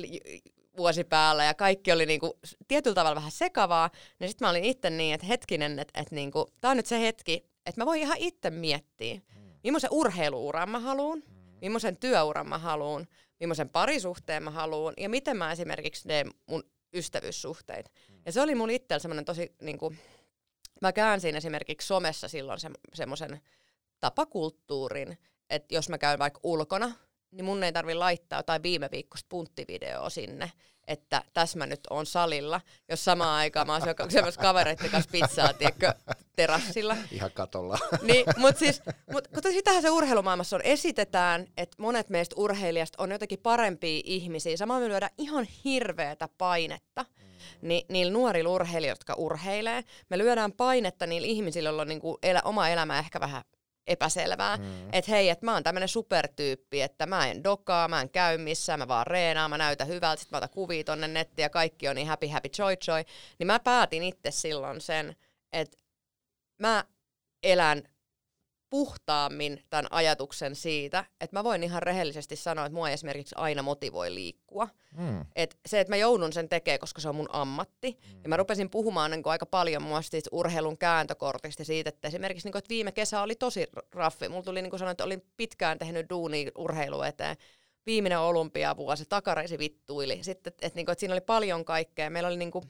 [0.78, 4.89] vuosi päällä ja kaikki oli niinku tietyllä tavalla vähän sekavaa, niin sitten mä olin itse
[4.89, 8.17] niin, että hetkinen, että, että niinku, tämä on nyt se hetki, että mä voin ihan
[8.17, 9.21] itse miettiä,
[9.65, 11.23] millaisen urheiluuran mä haluan,
[11.62, 13.08] millaisen työuran mä haluan,
[13.39, 17.91] millaisen parisuhteen mä haluan ja miten mä esimerkiksi teen mun ystävyyssuhteita.
[18.25, 19.99] Ja se oli mun itsellä semmoinen tosi, niin kuin,
[20.82, 23.41] mä käänsin esimerkiksi somessa silloin se, semmoisen
[23.99, 25.17] tapakulttuurin,
[25.49, 26.91] että jos mä käyn vaikka ulkona,
[27.32, 30.51] niin mun ei tarvi laittaa jotain viime viikosta punttivideoa sinne,
[30.88, 35.54] että tässä mä nyt on salilla, jos samaan aikaan mä oon syömässä kavereiden kanssa pizzaa,
[35.54, 35.93] tiedätkö,
[36.36, 36.98] terassilla.
[37.12, 37.78] Ihan katolla.
[38.02, 43.12] Niin, mutta siis, mut, kun sitähän se urheilumaailmassa on, esitetään, että monet meistä urheilijasta on
[43.12, 44.58] jotenkin parempia ihmisiä.
[44.58, 47.06] Samaan me lyödään ihan hirveätä painetta.
[47.62, 47.67] Mm.
[47.67, 52.41] niin niillä nuorilla urheilijoilla, jotka urheilee, me lyödään painetta niillä ihmisillä, joilla on niinku elä,
[52.45, 53.43] oma elämä ehkä vähän
[53.88, 54.58] epäselvää.
[54.58, 54.63] Mm.
[54.91, 58.80] Että hei, että mä oon tämmönen supertyyppi, että mä en dokaa, mä en käy missään,
[58.80, 61.95] mä vaan reenaan, mä näytän hyvältä, sit mä otan kuvia tonne nettiin ja kaikki on
[61.95, 63.04] niin happy, happy, joy, joy.
[63.39, 65.15] Niin mä päätin itse silloin sen,
[65.54, 65.78] että
[66.60, 66.86] mä
[67.43, 67.84] elän
[68.69, 74.13] puhtaammin tämän ajatuksen siitä, että mä voin ihan rehellisesti sanoa, että mua esimerkiksi aina motivoi
[74.13, 74.67] liikkua.
[74.97, 75.25] Mm.
[75.36, 77.91] Et se, että mä joudun sen tekemään, koska se on mun ammatti.
[77.91, 78.19] Mm.
[78.23, 82.51] Ja mä rupesin puhumaan niin aika paljon mua siitä urheilun kääntökortista siitä, että esimerkiksi niin
[82.51, 84.30] kuin, että viime kesä oli tosi raffi.
[84.30, 87.38] Mulla tuli niin kuin sanoin, että olin pitkään tehnyt duuni urheilu eteen.
[87.86, 90.19] Viimeinen olympiavuosi, takareisi vittuili.
[90.21, 92.10] Sitten, että, että, niin kuin, että siinä oli paljon kaikkea.
[92.10, 92.65] Meillä oli niin kuin,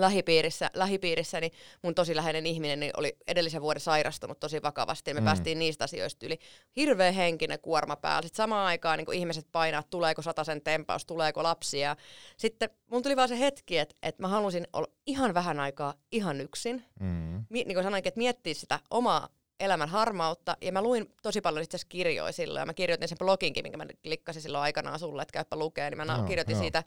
[0.00, 1.50] lähipiirissä, lähipiirissäni
[1.82, 5.24] mun tosi läheinen ihminen niin oli edellisen vuoden sairastunut tosi vakavasti ja me mm.
[5.24, 6.38] päästiin niistä asioista yli.
[6.76, 8.22] Hirveä henkinen kuorma päällä.
[8.22, 11.96] Sitten samaan aikaan niin ihmiset painaa, että tuleeko sen tempaus, tuleeko lapsia.
[12.36, 16.40] Sitten mun tuli vaan se hetki, että, että mä halusin olla ihan vähän aikaa ihan
[16.40, 16.84] yksin.
[17.00, 17.44] Mm.
[17.48, 19.28] Mi- niin kuin sanoinkin, että miettiä sitä omaa
[19.60, 23.18] elämän harmautta, ja mä luin tosi paljon itse asiassa kirjoja silloin, ja mä kirjoitin sen
[23.18, 26.62] bloginkin, minkä mä klikkasin silloin aikanaan sulle, että käypä lukea, niin mä no, kirjoitin no.
[26.62, 26.84] siitä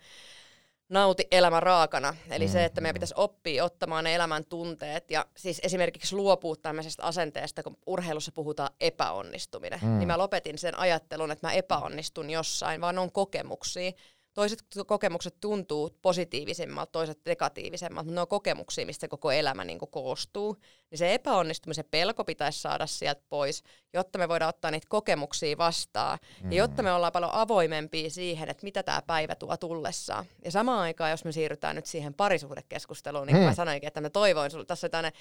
[0.89, 2.15] nauti elämän raakana.
[2.30, 2.95] Eli mm, se, että meidän mm.
[2.95, 8.69] pitäisi oppia ottamaan ne elämän tunteet ja siis esimerkiksi luopua tämmöisestä asenteesta, kun urheilussa puhutaan
[8.80, 9.80] epäonnistuminen.
[9.82, 9.97] Mm.
[9.97, 13.91] Niin mä lopetin sen ajattelun, että mä epäonnistun jossain, vaan on kokemuksia.
[14.39, 19.91] Toiset kokemukset tuntuu positiivisemmalta, toiset negatiivisemmalta, mutta ne on kokemuksia, mistä koko elämä niin kuin
[19.91, 20.58] koostuu.
[20.91, 26.17] Niin se epäonnistumisen pelko pitäisi saada sieltä pois, jotta me voidaan ottaa niitä kokemuksia vastaan.
[26.43, 26.52] Mm.
[26.52, 30.25] Ja jotta me ollaan paljon avoimempia siihen, että mitä tämä päivä tuo tullessaan.
[30.45, 33.49] Ja samaan aikaan, jos me siirrytään nyt siihen parisuhdekeskusteluun, niin kuin mm.
[33.49, 35.12] mä sanoinkin, että mä toivoin sulle, tässä on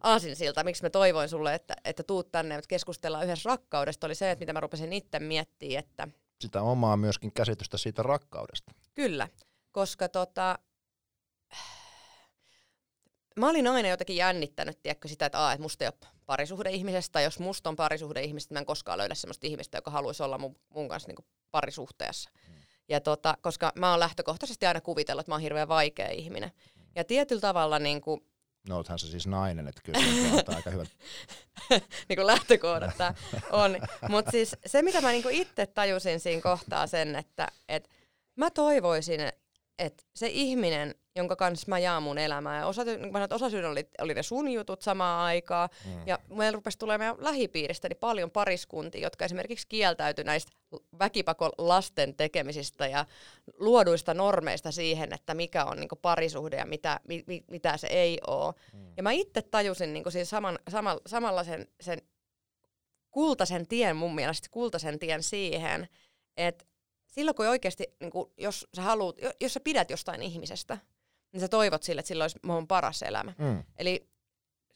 [0.00, 4.30] aasinsilta, miksi mä toivoin sulle, että, että tuut tänne, että keskustellaan yhdessä rakkaudesta, oli se,
[4.30, 6.08] että mitä mä rupesin itse miettimään, että
[6.40, 8.72] sitä omaa myöskin käsitystä siitä rakkaudesta.
[8.94, 9.28] Kyllä,
[9.72, 10.58] koska tota,
[13.36, 17.24] mä olin aina jotenkin jännittänyt, tiedätkö, sitä, että, aa, että musta ei ole parisuhde-ihmisestä, tai
[17.24, 20.88] jos musta on parisuhde-ihmistä, mä en koskaan löydä sellaista ihmistä, joka haluaisi olla mun, mun
[20.88, 22.30] kanssa niin parisuhteessa.
[22.46, 22.54] Hmm.
[22.88, 26.50] Ja tota, koska mä oon lähtökohtaisesti aina kuvitellut, että mä oon hirveän vaikea ihminen.
[26.74, 26.86] Hmm.
[26.94, 28.20] Ja tietyllä tavalla niin kuin,
[28.68, 30.84] No oothan se siis nainen, että kyllä se aika hyvä.
[32.08, 32.94] niin kuin lähtökohdat
[33.50, 33.76] on.
[34.08, 37.90] Mutta siis se, mitä mä niinku itse tajusin siinä kohtaa sen, että et
[38.36, 39.20] mä toivoisin,
[39.78, 42.58] että se ihminen, jonka kanssa mä jaan mun elämää.
[42.58, 45.68] Ja osa, niin sanoin, osa syyn oli, oli ne sun jutut samaan aikaan.
[45.84, 46.06] Mm.
[46.06, 50.52] Ja meillä rupesi tulemaan lähipiiristä niin paljon pariskuntia, jotka esimerkiksi kieltäytyi näistä
[50.98, 53.06] väkipakon lasten tekemisistä ja
[53.58, 58.18] luoduista normeista siihen, että mikä on niin parisuhde ja mitä, mi, mi, mitä se ei
[58.26, 58.54] ole.
[58.72, 58.92] Mm.
[58.96, 61.98] Ja mä itse tajusin niin siinä saman, sama, samalla sen, sen
[63.10, 65.88] kultaisen tien mun mielestä, kultaisen tien siihen,
[66.36, 66.64] että
[67.14, 70.78] silloin kun oikeasti, niin kun, jos sä haluut, jos sä pidät jostain ihmisestä,
[71.32, 73.34] niin sä toivot sille, että sillä olisi mun paras elämä.
[73.38, 73.64] Mm.
[73.78, 74.08] Eli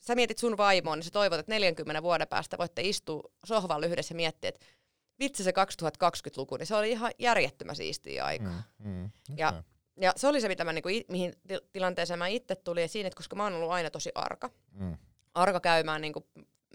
[0.01, 4.13] sä mietit sun vaimoon, niin sä toivot, että 40 vuoden päästä voitte istua sohvalla yhdessä
[4.13, 4.67] ja miettiä, että
[5.19, 8.63] vitsi se 2020-luku, niin se oli ihan järjettömän siistiä aikaa.
[8.79, 9.37] Mm, mm, okay.
[9.37, 9.63] ja,
[10.01, 11.33] ja se oli se, mitä mä, niin kuin, mihin
[11.73, 14.51] tilanteeseen mä itse tulin, ja siinä, että koska mä oon ollut aina tosi arka.
[14.73, 14.97] Mm.
[15.35, 16.25] Arka käymään niin kuin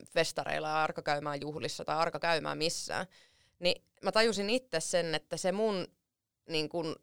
[0.09, 3.05] festareilla ja arka käymään juhlissa tai arka käymään missään.
[3.63, 5.87] Niin mä tajusin itse sen, että se mun
[6.49, 6.95] niin kuin,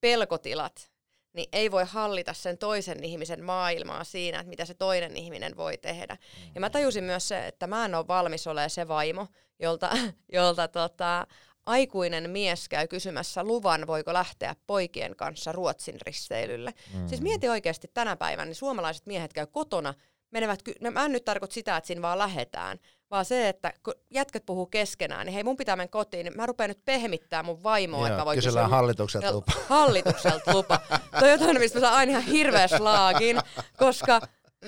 [0.00, 0.94] pelkotilat
[1.34, 5.78] niin ei voi hallita sen toisen ihmisen maailmaa siinä, että mitä se toinen ihminen voi
[5.78, 6.16] tehdä.
[6.54, 9.26] Ja mä tajusin myös se, että mä en ole valmis olemaan se vaimo,
[9.58, 9.90] jolta,
[10.32, 11.26] jolta tota,
[11.66, 16.74] aikuinen mies käy kysymässä luvan, voiko lähteä poikien kanssa Ruotsin risteilylle.
[16.94, 17.08] Mm.
[17.08, 19.94] Siis mieti oikeasti tänä päivänä, niin suomalaiset miehet käy kotona,
[20.30, 22.78] menevät, no mä en nyt tarkoita sitä, että siinä vaan lähetään,
[23.14, 26.46] vaan se, että kun jätkät puhuu keskenään, niin hei mun pitää mennä kotiin, niin mä
[26.46, 28.68] rupean nyt pehmittää mun vaimoa, että voi kysyä.
[28.68, 29.52] hallitukselta lupa.
[29.68, 30.80] Hallitukselta lupa.
[31.20, 33.38] Toi jotain, mistä mä saan aina ihan hirveä slaagin,
[33.76, 34.20] koska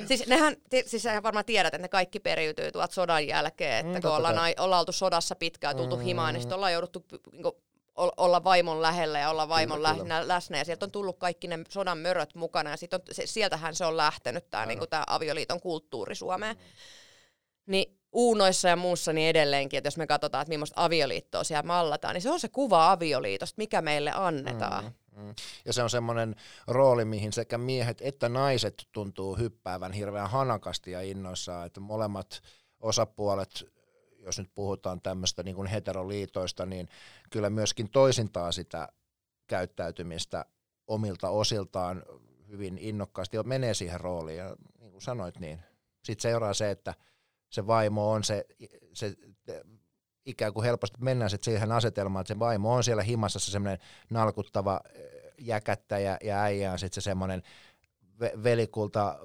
[0.06, 0.56] Siis nehän,
[0.87, 4.38] siis sä varmaan tiedät, että ne kaikki periytyy tuolta sodan jälkeen, että mm, kun ollaan,
[4.59, 6.02] ollaan oltu sodassa pitkään, tultu mm.
[6.02, 7.54] himaan, niin sitten ollaan jouduttu niin kuin,
[7.96, 10.28] olla vaimon lähellä ja olla vaimon kyllä, kyllä.
[10.28, 10.59] läsnä.
[10.59, 13.85] Ja sieltä on tullut kaikki ne sodan möröt mukana ja sit on, se, sieltähän se
[13.85, 16.56] on lähtenyt tämä niinku, avioliiton kulttuuri Suomeen.
[16.56, 16.62] Mm.
[17.66, 22.14] Niin uunoissa ja muussa niin edelleenkin, että jos me katsotaan, että millaista avioliittoa siellä mallataan,
[22.14, 24.85] niin se on se kuva avioliitosta, mikä meille annetaan.
[24.85, 25.35] Mm, mm.
[25.64, 31.00] Ja se on semmoinen rooli, mihin sekä miehet että naiset tuntuu hyppäävän hirveän hanakasti ja
[31.00, 32.42] innoissaan, että molemmat
[32.81, 33.64] osapuolet,
[34.18, 36.88] jos nyt puhutaan tämmöistä niin kuin heteroliitoista, niin
[37.31, 38.88] kyllä myöskin toisintaa sitä
[39.46, 40.44] käyttäytymistä
[40.87, 42.02] omilta osiltaan
[42.48, 44.38] hyvin innokkaasti menee siihen rooliin.
[44.38, 45.61] Ja niin kuin sanoit, niin
[46.05, 46.94] sitten seuraa se, että
[47.50, 48.46] se vaimo on se,
[48.92, 49.14] se
[50.26, 53.78] ikään kuin helposti mennään sitten siihen asetelmaan, että se vaimo on siellä himassa se semmoinen
[54.11, 54.80] nalkuttava
[55.38, 57.42] jäkättä ja, ja äijä on sitten se semmoinen
[58.20, 59.18] ve- velikulta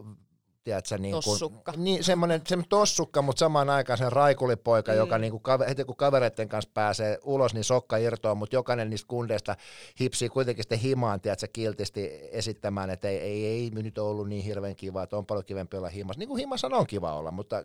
[0.64, 1.74] tiedätkö, niin kuin, Tossukka.
[1.78, 4.98] Niin, semmoinen, semmoinen tossukka, mutta samaan aikaan sen raikulipoika, mm.
[4.98, 9.08] joka niin kuin, heti kun kavereiden kanssa pääsee ulos, niin sokka irtoaa, mutta jokainen niistä
[9.08, 9.56] kundeista
[10.00, 14.76] hipsii kuitenkin sitten himaan, tiedätkö, kiltisti esittämään, että ei, ei, ei nyt ollut niin hirveän
[14.76, 16.20] kiva, että on paljon kivempi olla himassa.
[16.20, 17.64] Niin kuin himassa on kiva olla, mutta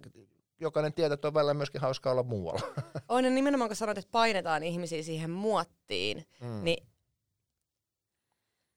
[0.61, 2.61] jokainen tietää, että on välillä myöskin hauskaa olla muualla.
[3.09, 6.65] On ja nimenomaan kun sanoit, että painetaan ihmisiä siihen muottiin, mm.
[6.65, 6.87] niin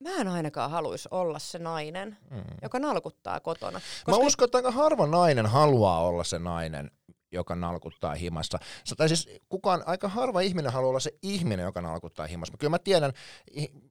[0.00, 2.42] mä en ainakaan haluaisi olla se nainen, mm.
[2.62, 3.80] joka nalkuttaa kotona.
[3.80, 4.10] Koska...
[4.20, 6.90] Mä uskon, että aika harva nainen haluaa olla se nainen,
[7.32, 8.58] joka nalkuttaa himassa.
[8.96, 12.56] Tai siis kukaan, aika harva ihminen haluaa olla se ihminen, joka nalkuttaa himassa.
[12.58, 13.12] Kyllä mä tiedän,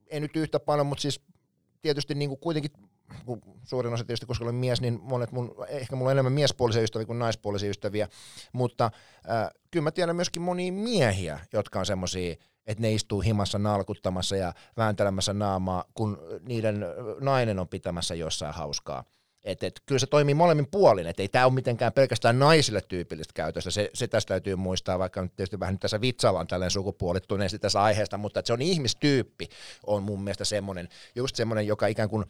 [0.07, 1.21] ei nyt yhtä paljon, mutta siis
[1.81, 2.71] tietysti niin kuin kuitenkin
[3.25, 6.81] kun suurin osa tietysti, koska olen mies, niin monet mun, ehkä mulla on enemmän miespuolisia
[6.81, 8.07] ystäviä kuin naispuolisia ystäviä,
[8.53, 8.85] mutta
[9.29, 12.35] äh, kyllä mä tiedän myöskin monia miehiä, jotka on semmoisia,
[12.67, 16.85] että ne istuu himassa nalkuttamassa ja vääntelemässä naamaa, kun niiden
[17.21, 19.03] nainen on pitämässä jossain hauskaa.
[19.43, 23.33] Et, et, kyllä se toimii molemmin puolin, että ei tämä ole mitenkään pelkästään naisille tyypillistä
[23.33, 27.59] käytöstä, se, se tästä täytyy muistaa, vaikka nyt tietysti vähän nyt tässä vitsaillaan tällainen sukupuolittuneesti
[27.59, 29.49] tässä aiheesta, mutta se on ihmistyyppi,
[29.87, 32.25] on mun mielestä semmoinen, just semmoinen, joka ikään kuin,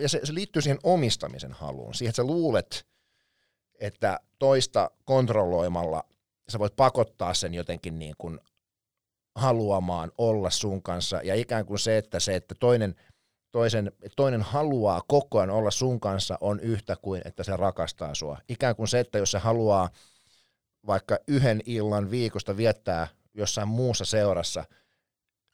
[0.00, 2.86] ja se, se liittyy siihen omistamisen haluun, siihen, että sä luulet,
[3.80, 6.04] että toista kontrolloimalla
[6.48, 8.40] sä voit pakottaa sen jotenkin niin kuin
[9.34, 12.94] haluamaan olla sun kanssa, ja ikään kuin se, että se, että toinen–
[13.56, 18.38] toisen, toinen haluaa koko ajan olla sun kanssa on yhtä kuin, että se rakastaa sua.
[18.48, 19.90] Ikään kuin se, että jos se haluaa
[20.86, 24.64] vaikka yhden illan viikosta viettää jossain muussa seurassa,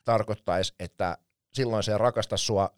[0.04, 1.18] tarkoittaisi, että
[1.52, 2.70] silloin se ei rakasta sua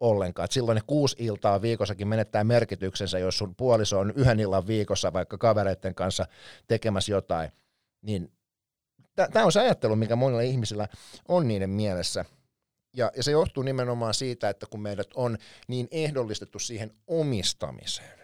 [0.00, 0.44] ollenkaan.
[0.44, 5.12] Et silloin ne kuusi iltaa viikossakin menettää merkityksensä, jos sun puoliso on yhden illan viikossa
[5.12, 6.26] vaikka kavereiden kanssa
[6.66, 7.52] tekemässä jotain.
[8.02, 8.32] Niin
[9.32, 10.88] tämä on se ajattelu, mikä monilla ihmisillä
[11.28, 12.24] on niiden mielessä–
[12.98, 18.18] ja, ja se johtuu nimenomaan siitä, että kun meidät on niin ehdollistettu siihen omistamiseen,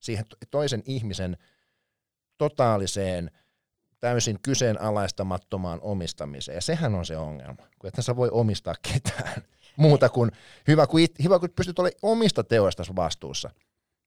[0.00, 1.36] siihen toisen ihmisen
[2.38, 3.30] totaaliseen,
[4.00, 6.54] täysin kyseenalaistamattomaan omistamiseen.
[6.54, 9.42] Ja sehän on se ongelma, kun et sä voi omistaa ketään
[9.76, 10.32] muuta kuin
[10.68, 13.50] hyvä, kun, it, hyvä, kun pystyt olemaan omista teoista vastuussa,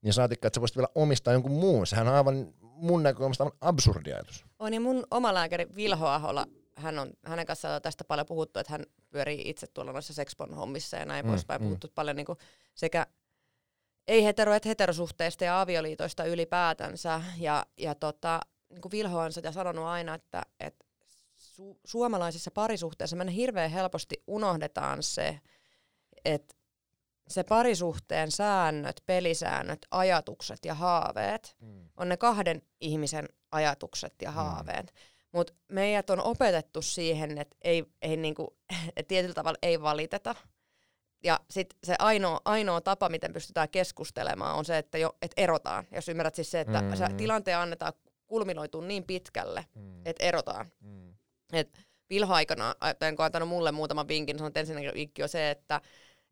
[0.02, 1.88] niin saatikka, että sä voisit vielä omistaa jonkun muun.
[1.88, 4.46] Sehän on aivan mun näkökulmasta absurdi ajatus.
[4.60, 6.48] On, niin mun oma lääkäri Vilho Ahola
[6.82, 10.54] hän on, hänen kanssaan on tästä paljon puhuttu, että hän pyörii itse tuolla noissa sexpon
[10.54, 11.62] hommissa ja näin mm, poispäin.
[11.62, 11.65] Mm.
[11.65, 12.38] Puhuttu paljon niin kuin
[12.76, 13.08] sekä
[14.08, 17.22] ei-hetero- että heterosuhteista ja avioliitoista ylipäätänsä.
[17.38, 18.39] Ja, ja tota,
[18.70, 20.86] niin kuin Vilho on sitä sanonut aina, että, että
[21.38, 25.39] su- suomalaisissa parisuhteissa me hirveän helposti unohdetaan se,
[26.26, 26.56] että
[27.28, 31.89] se parisuhteen säännöt, pelisäännöt, ajatukset ja haaveet mm.
[31.98, 34.36] on ne kahden ihmisen ajatukset ja mm.
[34.36, 34.94] haaveet.
[34.94, 35.11] Mm.
[35.32, 38.58] Mutta meidät on opetettu siihen, että ei, ei niinku,
[38.98, 40.36] et tietyllä tavalla ei valiteta.
[41.24, 45.88] Ja sitten se ainoa, ainoa tapa, miten pystytään keskustelemaan, on se, että jo, et erotaan.
[45.91, 46.96] Jos ymmärrät siis se, että mm.
[46.96, 47.94] se tilanteen annetaan
[48.28, 50.02] kulminoitua niin pitkälle, mm.
[50.06, 50.72] että erotaan.
[50.80, 51.13] Mm.
[51.54, 52.76] Et Vilho aikana,
[53.15, 55.82] kun antanut mulle muutaman vinkin, niin ensinnäkin vinkki on se, että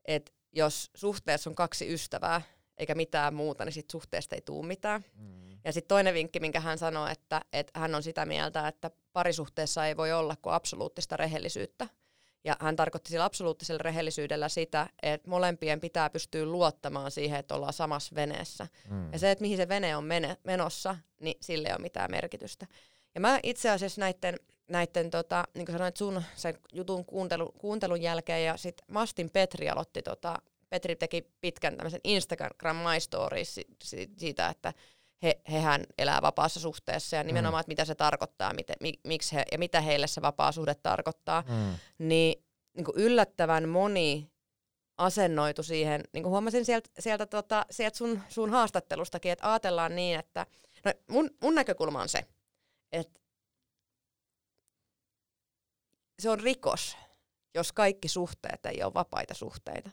[0.05, 2.41] et jos suhteessa on kaksi ystävää,
[2.77, 5.05] eikä mitään muuta, niin sit suhteesta ei tule mitään.
[5.15, 5.48] Mm.
[5.65, 9.85] Ja sitten toinen vinkki, minkä hän sanoi, että, että hän on sitä mieltä, että parisuhteessa
[9.85, 11.87] ei voi olla kuin absoluuttista rehellisyyttä.
[12.43, 17.73] Ja hän tarkoitti sillä absoluuttisella rehellisyydellä sitä, että molempien pitää pystyä luottamaan siihen, että ollaan
[17.73, 18.67] samassa veneessä.
[18.89, 19.13] Mm.
[19.13, 22.67] Ja se, että mihin se vene on mene, menossa, niin sille ei ole mitään merkitystä.
[23.15, 24.35] Ja mä itse asiassa näiden,
[24.67, 29.69] näiden tota, niin kuin sanoit sun sen jutun kuuntelu, kuuntelun jälkeen, ja sitten Mastin Petri
[29.69, 30.35] aloitti, tota,
[30.69, 33.59] Petri teki pitkän tämmöisen Instagram My Stories
[34.17, 34.73] siitä, että
[35.23, 37.62] he, hehän elää vapaassa suhteessa ja nimenomaan, mm.
[37.62, 41.43] että mitä se tarkoittaa, miten, mi, miksi he, ja mitä heille se vapaa suhde tarkoittaa,
[41.47, 41.75] mm.
[41.97, 44.32] niin, niin kuin yllättävän moni
[44.97, 50.19] asennoitu siihen, niin kuin huomasin sieltä, sieltä, tota, sieltä sun, sun haastattelustakin, että ajatellaan niin,
[50.19, 50.45] että
[50.86, 52.25] no mun, mun näkökulma on se,
[52.91, 53.19] että
[56.19, 56.97] se on rikos,
[57.55, 59.89] jos kaikki suhteet ei ole vapaita suhteita.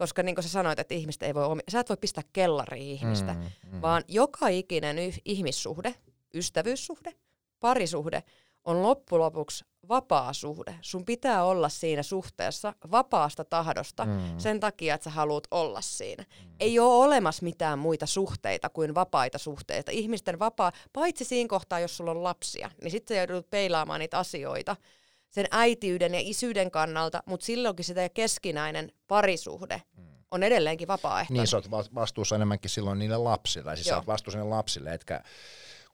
[0.00, 2.90] Koska niin kuin sä sanoit, että ihmistä ei voi omi- sä et voi pistää kellariin
[2.90, 3.40] ihmistä, mm,
[3.72, 3.82] mm.
[3.82, 5.94] vaan joka ikinen y- ihmissuhde,
[6.34, 7.12] ystävyyssuhde,
[7.60, 8.22] parisuhde
[8.64, 10.74] on loppulopuksi vapaa suhde.
[10.80, 14.38] Sun pitää olla siinä suhteessa vapaasta tahdosta mm.
[14.38, 16.22] sen takia, että sä haluat olla siinä.
[16.22, 16.50] Mm.
[16.60, 19.90] Ei ole olemassa mitään muita suhteita kuin vapaita suhteita.
[19.90, 24.18] Ihmisten vapaa, paitsi siinä kohtaa, jos sulla on lapsia, niin sitten sä joudut peilaamaan niitä
[24.18, 24.76] asioita–
[25.30, 29.82] sen äitiyden ja isyyden kannalta, mutta silloinkin sitä keskinäinen parisuhde
[30.30, 31.40] on edelleenkin vapaaehtoinen.
[31.40, 33.94] Niin, sä oot vastuussa enemmänkin silloin niille lapsille, siis Joo.
[33.94, 35.22] sä oot vastuussa niille lapsille, etkä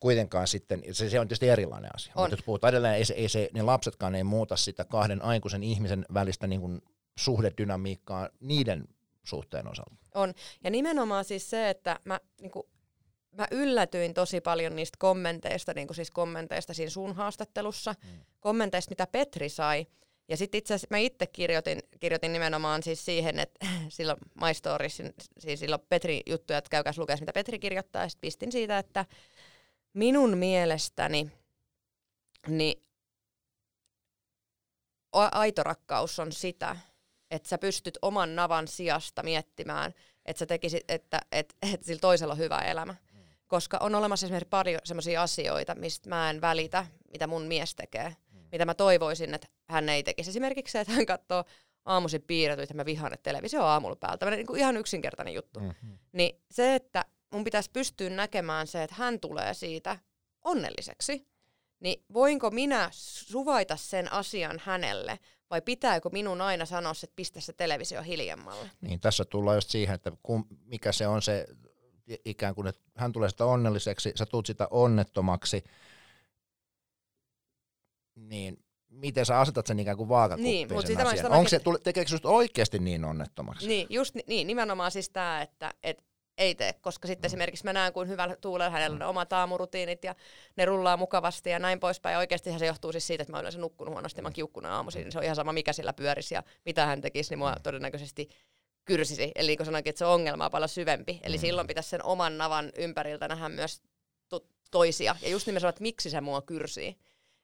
[0.00, 2.22] kuitenkaan sitten, se, se on tietysti erilainen asia, on.
[2.22, 5.62] mutta jos puhutaan edelleen, ei se, ei se, ne lapsetkaan ei muuta sitä kahden aikuisen
[5.62, 6.82] ihmisen välistä niin kuin
[7.18, 8.88] suhdedynamiikkaa niiden
[9.24, 9.96] suhteen osalta.
[10.14, 10.34] On.
[10.64, 12.66] Ja nimenomaan siis se, että mä, niin kuin,
[13.36, 18.20] mä yllätyin tosi paljon niistä kommenteista, niin kuin siis kommenteista siinä sun haastattelussa, mm.
[18.40, 19.86] kommenteista, mitä Petri sai.
[20.28, 25.02] Ja sitten itse asiassa mä itse kirjoitin, kirjoitin nimenomaan siis siihen, että silloin My Stories,
[25.38, 29.04] siis silloin Petri juttuja, että käykääs lukea, mitä Petri kirjoittaa, ja sitten pistin siitä, että
[29.92, 31.30] minun mielestäni
[32.48, 32.82] niin
[35.12, 36.76] aito rakkaus on sitä,
[37.30, 39.94] että sä pystyt oman navan sijasta miettimään,
[40.26, 42.94] että sä tekisit, että, että, että sillä toisella on hyvä elämä.
[43.46, 48.16] Koska on olemassa esimerkiksi paljon sellaisia asioita, mistä mä en välitä, mitä mun mies tekee.
[48.32, 48.40] Mm.
[48.52, 50.30] Mitä mä toivoisin, että hän ei tekisi.
[50.30, 51.44] Esimerkiksi se, että hän katsoo
[51.84, 54.16] aamuisin piirretyitä, että mä vihaan, että televisio on aamulla päällä.
[54.18, 55.60] Tällainen niin kuin ihan yksinkertainen juttu.
[55.60, 55.98] Mm-hmm.
[56.12, 59.98] Niin se, että mun pitäisi pystyä näkemään se, että hän tulee siitä
[60.44, 61.26] onnelliseksi,
[61.80, 65.18] niin voinko minä suvaita sen asian hänelle,
[65.50, 68.70] vai pitääkö minun aina sanoa, että pistä se televisio hiljemmalle?
[68.80, 71.46] Niin, tässä tullaan just siihen, että kun, mikä se on se
[72.24, 75.64] ikään kuin, että hän tulee sitä onnelliseksi, sä tulet sitä onnettomaksi,
[78.14, 81.32] niin miten sä asetat sen ikään kuin vaakakuppiin niin, mutta sen asian?
[81.32, 83.68] Onko se, tekeekö se just oikeasti niin onnettomaksi?
[83.68, 86.04] Niin, just niin, nimenomaan siis tämä, että et
[86.38, 87.26] ei tee, koska sitten mm.
[87.26, 89.08] esimerkiksi mä näen, kuin hyvällä tuulella hänellä on mm.
[89.08, 90.14] omat aamurutiinit ja
[90.56, 92.18] ne rullaa mukavasti ja näin poispäin.
[92.18, 95.02] Oikeasti se johtuu siis siitä, että mä yleensä nukkunut huonosti ja mä kiukkuna aamuisin.
[95.02, 97.62] Niin se on ihan sama, mikä sillä pyörisi ja mitä hän tekisi, niin mua mm.
[97.62, 98.28] todennäköisesti
[98.86, 99.32] kyrsisi.
[99.34, 101.20] Eli niin kuin sanoinkin, että se ongelma on paljon syvempi.
[101.22, 101.40] Eli mm.
[101.40, 103.82] silloin pitäisi sen oman navan ympäriltä nähdä myös
[104.28, 105.16] to- toisia.
[105.22, 106.96] Ja just nimenomaan, että miksi se mua kyrsii.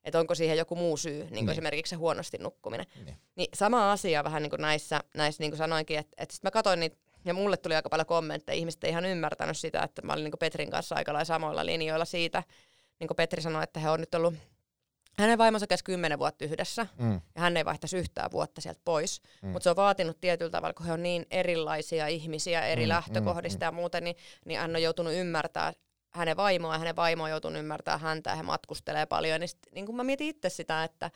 [0.04, 1.50] Että onko siihen joku muu syy, niin kuin niin.
[1.50, 2.86] esimerkiksi se huonosti nukkuminen.
[3.04, 3.16] Niin.
[3.36, 6.50] niin sama asia vähän niin kuin näissä, näissä niin kuin sanoinkin, että, että sitten mä
[6.50, 10.12] katsoin niitä ja mulle tuli aika paljon kommentteja, ihmiset ei ihan ymmärtänyt sitä, että mä
[10.12, 12.42] olin niin Petrin kanssa aika lailla samoilla linjoilla siitä.
[13.00, 14.34] Niin kuin Petri sanoi, että he on nyt ollut
[15.18, 17.20] hänen vaimonsa käsi kymmenen vuotta yhdessä, mm.
[17.34, 19.22] ja hän ei vaihtaisi yhtään vuotta sieltä pois.
[19.42, 19.48] Mm.
[19.48, 23.64] Mutta se on vaatinut tietyllä tavalla, kun he on niin erilaisia ihmisiä eri mm, lähtökohdista
[23.64, 25.72] mm, ja muuten, niin, niin hän on joutunut ymmärtää
[26.10, 29.40] hänen vaimoa, ja hänen vaimo on joutunut ymmärtää häntä, ja he matkustelee paljon.
[29.40, 31.10] Niin, sit, niin kun mä mietin itse sitä, että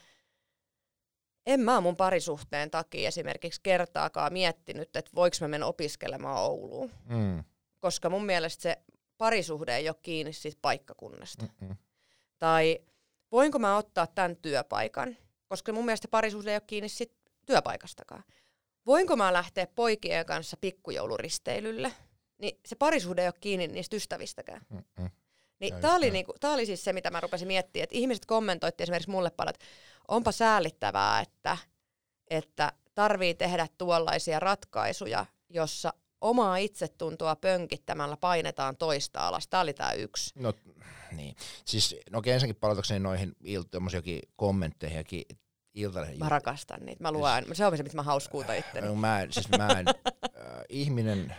[1.46, 6.90] en mä mun parisuhteen takia esimerkiksi kertaakaan miettinyt, että voiko mä mennä opiskelemaan Ouluun.
[7.04, 7.44] Mm.
[7.80, 8.76] Koska mun mielestä se
[9.18, 11.46] parisuhde ei ole kiinni siitä paikkakunnasta.
[11.60, 11.76] Mm-mm.
[12.38, 12.80] Tai
[13.32, 15.16] voinko mä ottaa tämän työpaikan,
[15.48, 17.14] koska mun mielestä parisuhde ei ole kiinni siitä
[17.46, 18.24] työpaikastakaan.
[18.86, 21.92] Voinko mä lähteä poikien kanssa pikkujouluristeilylle,
[22.38, 24.60] niin se parisuhde ei ole kiinni niistä ystävistäkään.
[24.68, 25.10] Mm-mm.
[25.60, 29.10] Niin tämä oli, niinku, oli siis se, mitä mä rupesin miettimään, että ihmiset kommentoitti esimerkiksi
[29.10, 29.66] mulle paljon, että
[30.08, 31.56] onpa säällittävää, että,
[32.30, 39.48] että tarvii tehdä tuollaisia ratkaisuja, jossa omaa itsetuntoa pönkittämällä painetaan toista alas.
[39.48, 40.32] Tämä oli tämä yksi.
[40.34, 40.52] No
[41.12, 41.36] niin.
[41.64, 45.04] Siis, no okei, ensinnäkin palatakseni noihin il- kommentteihin
[45.74, 46.18] Iltalehden.
[46.18, 47.02] Mä rakastan niitä.
[47.02, 47.44] Mä luen.
[47.44, 48.80] Siis, se on se, mitä mä hauskuuta itse.
[48.80, 49.94] No, mä en, siis mä en, äh,
[50.68, 51.34] ihminen,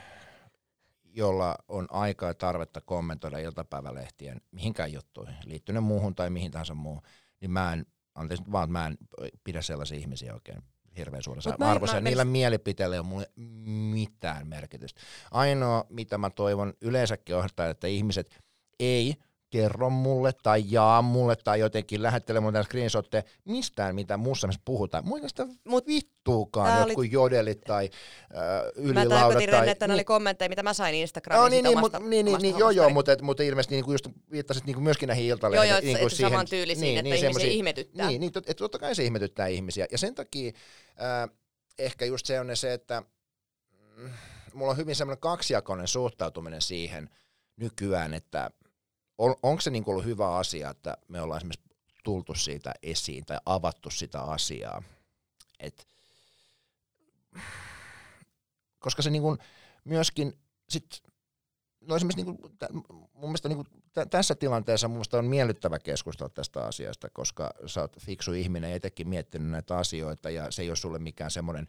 [1.03, 7.01] jolla on aikaa ja tarvetta kommentoida iltapäivälehtien mihinkään juttuihin, liittyen muuhun tai mihin tahansa muuhun,
[7.41, 7.85] niin mä en
[8.15, 8.97] anteeksi vaan, mä en
[9.43, 10.63] pidä sellaisia ihmisiä oikein
[10.97, 12.01] hirveän suuressa arvossa.
[12.01, 12.31] Niillä mä...
[12.31, 13.31] mielipiteillä ei ole mulle
[13.91, 15.01] mitään merkitystä.
[15.31, 18.43] Ainoa, mitä mä toivon yleensäkin on, että ihmiset
[18.79, 19.15] ei
[19.49, 25.07] kerro mulle tai jaa mulle tai jotenkin lähettele mulle screenshotteja mistään, mitä muussa puhutaan.
[25.07, 27.12] Muista sitä Mut vittuukaan jotkut oli...
[27.12, 27.89] jodelit tai
[28.21, 28.39] äh,
[28.75, 29.10] ylilaudat.
[29.10, 29.69] Mä tarkoitin, tai...
[29.69, 32.57] että ne oli kommentteja, mitä mä sain Instagramissa no, niin, niin, omasta, niin, niin, niin,
[32.57, 35.69] joo, joo, mutta, mutta ilmeisesti niin kuin just viittasit niin kuin myöskin näihin iltalehtiin.
[35.69, 38.07] Joo, joo, niin kuin siihen, saman tyylisiin, niin, että niin, ihmisiä ihmetyttää.
[38.07, 39.88] Niin, niin että totta kai se ihmetyttää ihmisiä.
[39.91, 40.51] Ja sen takia
[41.01, 41.29] äh,
[41.79, 43.03] ehkä just se on se, että
[43.97, 44.10] mm,
[44.53, 47.10] mulla on hyvin semmoinen kaksijakoinen suhtautuminen siihen
[47.57, 48.51] nykyään, että
[49.17, 51.67] on, onko se niin ollut hyvä asia, että me ollaan esimerkiksi
[52.03, 54.84] tultu siitä esiin tai avattu sitä asiaa?
[55.60, 55.88] Et,
[58.80, 59.38] koska se niin kuin
[59.84, 60.34] myöskin
[60.69, 61.03] sit,
[61.82, 62.53] no esimerkiksi niin kuin,
[63.13, 67.82] mun mielestä niin kuin, t- tässä tilanteessa mun on miellyttävä keskustella tästä asiasta, koska sä
[67.82, 71.68] oot fiksu ihminen ja etenkin miettinyt näitä asioita ja se ei ole sulle mikään semmoinen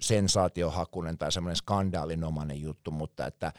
[0.00, 3.52] sensaatiohakunen tai semmoinen skandaalinomainen juttu, mutta että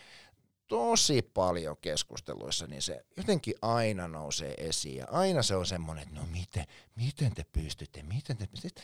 [0.73, 4.97] tosi paljon keskusteluissa, niin se jotenkin aina nousee esiin.
[4.97, 6.65] Ja aina se on semmoinen, että no miten,
[6.95, 8.81] miten te pystytte, miten te pystytte.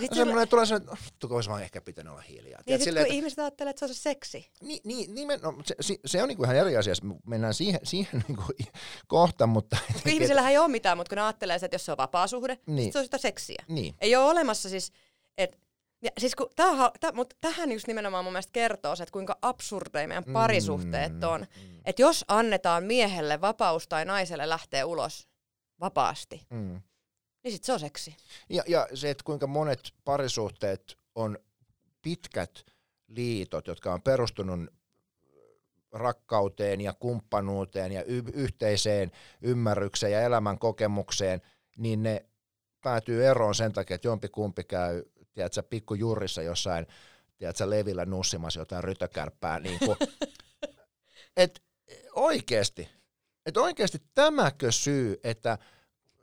[0.00, 2.60] Sitten semmoinen, tulee semmoinen, että vittu, olisi vaan ehkä pitänyt olla hiljaa.
[2.66, 4.50] Ja sitten kun että, ihmiset ajattelee, että se on se seksi.
[4.62, 6.94] Niin, niin, niin no, se, se, on niinku ihan eri asia,
[7.26, 8.44] mennään siihen, siihen niinku
[9.06, 9.76] kohta, mutta...
[10.06, 12.92] ihmisillähän ei ole mitään, mutta kun ne ajattelee, että jos se on vapaa suhde, niin.
[12.92, 13.64] se on sitä seksiä.
[13.68, 13.94] Niin.
[14.00, 14.92] Ei ole olemassa siis,
[15.38, 15.58] että
[16.02, 19.38] ja siis kun tämähän, täh, mutta tähän just nimenomaan mun mielestä kertoo se, että kuinka
[19.42, 21.40] absurdeja meidän parisuhteet mm, on.
[21.40, 21.80] Mm.
[21.84, 25.28] Että jos annetaan miehelle vapaus tai naiselle lähteä ulos
[25.80, 26.80] vapaasti, mm.
[27.44, 28.16] niin sit se on seksi.
[28.48, 31.38] Ja, ja se, että kuinka monet parisuhteet on
[32.02, 32.66] pitkät
[33.08, 34.60] liitot, jotka on perustunut
[35.92, 39.10] rakkauteen ja kumppanuuteen ja y- yhteiseen
[39.42, 41.42] ymmärrykseen ja elämän kokemukseen,
[41.76, 42.26] niin ne
[42.82, 45.02] päätyy eroon sen takia, että jompikumpi käy,
[45.36, 46.86] tiedätkö, pikkujurissa jossain,
[47.36, 49.96] tiedätkö, levillä nussimassa jotain rytökärppää, niin kuin,
[51.36, 51.62] et
[52.14, 52.88] oikeasti,
[53.46, 55.58] et oikeasti tämäkö syy, että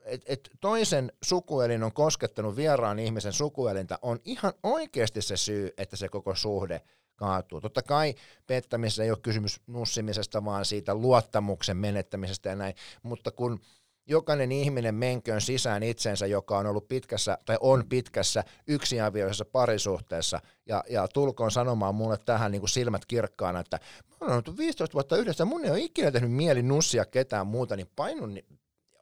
[0.04, 5.96] et, et toisen sukuelin on koskettanut vieraan ihmisen sukuelintä, on ihan oikeasti se syy, että
[5.96, 6.80] se koko suhde
[7.16, 7.60] kaatuu.
[7.60, 8.14] Totta kai
[8.46, 13.60] pettämisessä ei ole kysymys nussimisesta, vaan siitä luottamuksen menettämisestä ja näin, mutta kun
[14.06, 20.84] jokainen ihminen menköön sisään itsensä, joka on ollut pitkässä tai on pitkässä yksiavioisessa parisuhteessa ja,
[20.90, 23.78] ja tulkoon sanomaan mulle tähän niin kuin silmät kirkkaana, että
[24.10, 27.76] mä olen ollut 15 vuotta yhdessä, mun ei ole ikinä tehnyt mieli nussia ketään muuta,
[27.76, 28.46] niin painun niin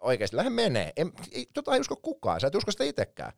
[0.01, 0.93] oikeasti, lähde menee.
[0.97, 3.33] En, ei, tota ei usko kukaan, sä et usko sitä itsekään.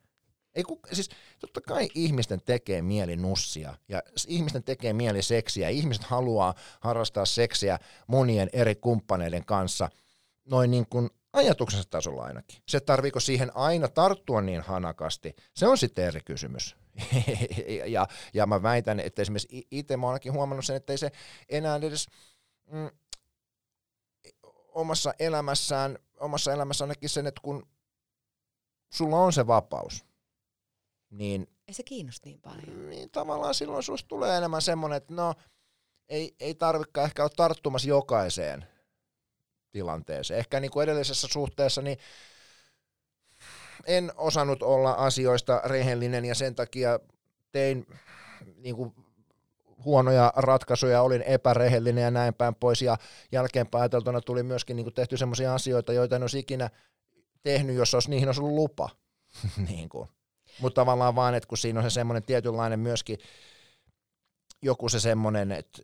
[0.55, 1.09] Ei ku, siis
[1.39, 5.69] totta kai ihmisten tekee mieli nussia ja ihmisten tekee mieli seksiä.
[5.69, 9.89] Ihmiset haluaa harrastaa seksiä monien eri kumppaneiden kanssa
[10.45, 12.61] noin niin kuin ajatuksensa tasolla ainakin.
[12.67, 16.75] Se tarviiko siihen aina tarttua niin hanakasti, se on sitten eri kysymys.
[17.85, 21.11] ja, ja mä väitän, että esimerkiksi itse mä ainakin huomannut sen, että ei se
[21.49, 22.07] enää edes
[22.71, 22.89] mm,
[24.67, 27.67] omassa elämässään, omassa elämässä ainakin sen, että kun
[28.93, 30.05] sulla on se vapaus,
[31.09, 31.47] niin...
[31.67, 32.89] Ei se kiinnosta niin paljon.
[32.89, 35.33] Niin tavallaan silloin susta tulee enemmän semmoinen, että no,
[36.09, 38.67] ei, ei tarvikaan ehkä olla tarttumassa jokaiseen
[39.75, 40.39] tilanteeseen.
[40.39, 41.97] Ehkä niin kuin edellisessä suhteessa niin
[43.85, 46.99] en osannut olla asioista rehellinen ja sen takia
[47.51, 47.87] tein
[48.57, 48.95] niin kuin
[49.85, 52.97] huonoja ratkaisuja, olin epärehellinen ja näin päin pois ja
[53.31, 56.69] jälkeenpäin ajateltuna tuli myöskin niin kuin tehty sellaisia asioita, joita en olisi ikinä
[57.43, 58.89] tehnyt, jos olisi, niihin olisi ollut lupa.
[59.69, 60.09] niin kuin.
[60.61, 63.17] Mutta tavallaan vaan, että kun siinä on se semmoinen tietynlainen myöskin
[64.61, 65.81] joku se semmoinen, että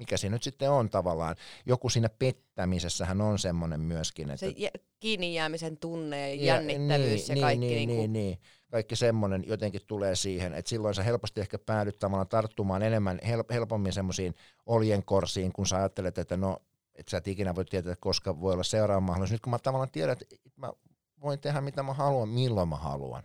[0.00, 1.36] mikä se nyt sitten on tavallaan.
[1.66, 4.30] Joku siinä pettämisessähän on semmoinen myöskin.
[4.30, 4.54] Että se
[5.00, 7.66] kiinni jäämisen tunne ja jännittävyys ja, niin, ja kaikki.
[7.66, 8.38] Niin, niin, niin, niin.
[8.70, 13.18] Kaikki semmoinen jotenkin tulee siihen, että silloin sä helposti ehkä päädyt tavallaan tarttumaan enemmän
[13.50, 14.34] helpommin semmoisiin
[14.66, 16.62] oljenkorsiin, kun sä ajattelet, että no,
[16.94, 19.34] et sä et ikinä voi tietää, koska voi olla seuraava mahdollisuus.
[19.34, 20.72] Nyt kun mä tavallaan tiedän, että mä
[21.20, 23.22] voin tehdä mitä mä haluan, milloin mä haluan,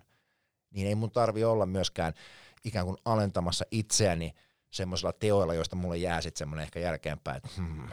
[0.71, 2.13] niin ei mun tarvi olla myöskään
[2.63, 4.33] ikään kuin alentamassa itseäni
[4.75, 7.89] semmoisilla teoilla, joista mulle jää sitten semmoinen ehkä jälkeenpäin, että hmm,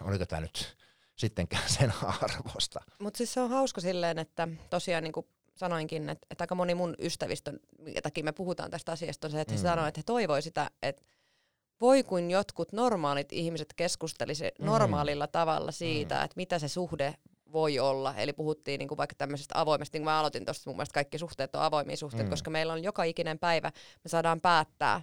[0.00, 0.76] oliko tämä nyt
[1.16, 2.80] sittenkään sen arvosta.
[2.98, 6.74] Mutta siis se on hauska silleen, että tosiaan niin kuin sanoinkin, että, että aika moni
[6.74, 9.62] mun ystävistä, minkä takia me puhutaan tästä asiasta, on se, että he mm.
[9.62, 11.02] sanoo, että he toivoi sitä, että
[11.80, 14.66] voi kuin jotkut normaalit ihmiset keskustelisi mm.
[14.66, 16.24] normaalilla tavalla siitä, mm.
[16.24, 17.14] että mitä se suhde
[17.52, 18.14] voi olla.
[18.14, 21.18] Eli puhuttiin niin kuin vaikka tämmöisestä avoimesta, niin kuin mä aloitin tuosta, mun mielestä kaikki
[21.18, 22.30] suhteet on avoimia suhteet, mm.
[22.30, 23.72] koska meillä on joka ikinen päivä,
[24.04, 25.02] me saadaan päättää,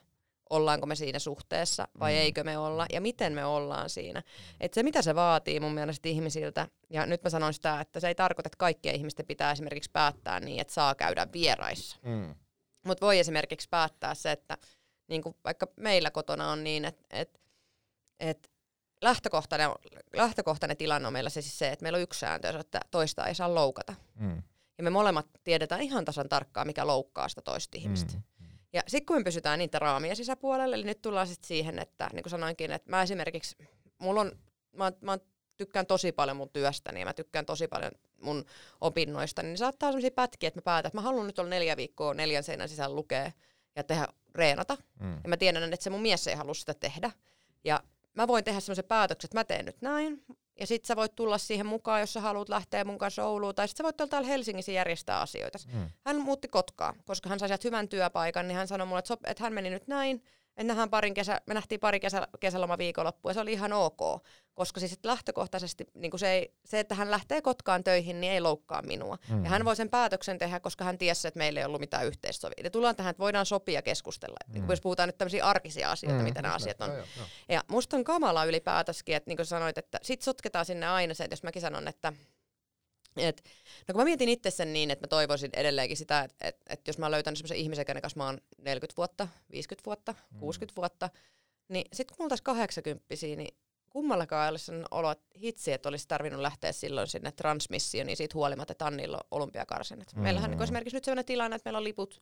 [0.50, 2.18] ollaanko me siinä suhteessa vai mm.
[2.18, 4.24] eikö me olla ja miten me ollaan siinä.
[4.60, 8.08] Et se mitä se vaatii mun mielestä ihmisiltä, ja nyt mä sanon sitä, että se
[8.08, 11.98] ei tarkoita, että kaikkien ihmisten pitää esimerkiksi päättää niin, että saa käydä vieraissa.
[12.02, 12.36] Mm.
[12.86, 14.58] Mutta voi esimerkiksi päättää se, että
[15.08, 17.42] niin kuin vaikka meillä kotona on niin, että et,
[18.20, 18.52] et
[19.02, 19.70] lähtökohtainen,
[20.14, 23.36] lähtökohtainen tilanne on meillä se siis se, että meillä on yksi sääntö, että toista ei
[23.36, 23.96] saa loukata.
[24.16, 24.44] Mm.
[24.78, 28.14] Ja me molemmat tiedetään ihan tasan tarkkaan, mikä loukkaa sitä toista ihmistä.
[28.14, 28.24] Mm.
[28.74, 32.24] Ja sitten kun me pysytään niitä raamia sisäpuolelle, eli nyt tullaan sitten siihen, että niin
[32.24, 33.56] kuin sanoinkin, että mä esimerkiksi,
[33.98, 34.32] mulla on,
[34.72, 35.18] mä, mä
[35.58, 38.46] tykkään tosi paljon mun työstäni ja mä tykkään tosi paljon mun
[38.82, 41.78] opinnoista, niin saattaa olla sellaisia pätkiä, että mä päätän, että mä haluan nyt olla neljä
[41.78, 43.32] viikkoa neljän seinän sisällä lukea
[43.76, 44.78] ja tehdä reenata.
[45.00, 45.14] Mm.
[45.24, 47.12] Ja mä tiedän, että se mun mies ei halua sitä tehdä.
[47.64, 50.26] Ja mä voin tehdä semmoisen päätöksen, että mä teen nyt näin,
[50.60, 53.68] ja sit sä voit tulla siihen mukaan, jos sä haluat lähteä mun kanssa Ouluun, tai
[53.68, 55.58] sit sä voit olla täällä Helsingissä järjestää asioita.
[55.74, 55.90] Mm.
[56.06, 59.20] Hän muutti Kotkaa, koska hän sai sieltä hyvän työpaikan, niin hän sanoi mulle, että, sop,
[59.26, 60.24] että hän meni nyt näin,
[60.58, 64.24] me, nähdään parin kesä, me nähtiin pari kesä, kesäloma viikonloppu ja se oli ihan ok,
[64.54, 68.82] koska siis lähtökohtaisesti niin se, ei, se, että hän lähtee Kotkaan töihin, niin ei loukkaa
[68.82, 69.18] minua.
[69.30, 69.44] Mm.
[69.44, 72.64] Ja hän voi sen päätöksen tehdä, koska hän tiesi, että meillä ei ollut mitään yhteissovia.
[72.64, 74.38] Ja tullaan tähän, että voidaan sopia ja keskustella.
[74.48, 74.54] Mm.
[74.54, 76.24] Niin, jos puhutaan nyt tämmöisiä arkisia asioita, mm.
[76.24, 76.90] mitä nämä asiat on.
[76.90, 77.56] Ja, ja, ja.
[77.56, 81.24] ja musta on kamala ylipäätäskin, että niin kuin sanoit, että sit sotketaan sinne aina se,
[81.24, 82.14] että jos mäkin sanon, että
[83.18, 83.44] et,
[83.88, 86.88] no kun mä mietin itse sen niin, että mä toivoisin edelleenkin sitä, että et, et
[86.88, 90.40] jos mä löytän semmoisen ihmisen, kenen kanssa mä oon 40 vuotta, 50 vuotta, mm.
[90.40, 91.10] 60 vuotta,
[91.68, 93.58] niin sitten kun oltaisiin 80 niin
[93.90, 98.34] kummallakaan ei olisi olo, että hitsi, että olisi tarvinnut lähteä silloin sinne transmissioon, niin siitä
[98.34, 100.16] huolimatta, että Annilla on olympiakarsinnat.
[100.16, 100.22] Mm.
[100.22, 102.22] Meillähän niin esimerkiksi nyt sellainen tilanne, että meillä on liput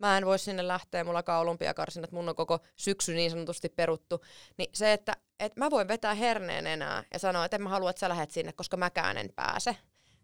[0.00, 4.24] mä en voi sinne lähteä, mulla on olympiakarsinnat, mun on koko syksy niin sanotusti peruttu.
[4.58, 7.90] Niin se, että, että mä voin vetää herneen enää ja sanoa, että en mä halua,
[7.90, 9.76] että sä lähdet sinne, koska mäkään en pääse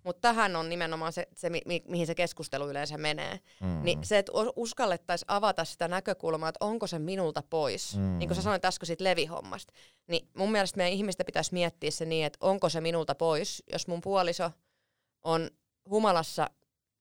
[0.06, 3.40] mutta tähän on nimenomaan se, se mi, mi, mihin se keskustelu yleensä menee.
[3.60, 3.82] Mm.
[3.82, 8.18] Niin se, että uskallettaisiin avata sitä näkökulmaa, että onko se minulta pois, mm.
[8.18, 9.72] niin kuin sä sanoit äsken siitä levihommasta,
[10.06, 13.86] niin mun mielestä meidän ihmistä pitäisi miettiä se niin, että onko se minulta pois, jos
[13.86, 14.50] mun puoliso
[15.22, 15.50] on
[15.90, 16.50] humalassa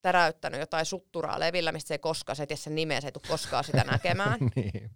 [0.01, 3.11] täräyttänyt jotain sutturaa levillä, mistä se ei koskaan, se ei tiedä sen nimeä, se ei
[3.11, 4.39] tule koskaan sitä näkemään.
[4.55, 4.91] niin.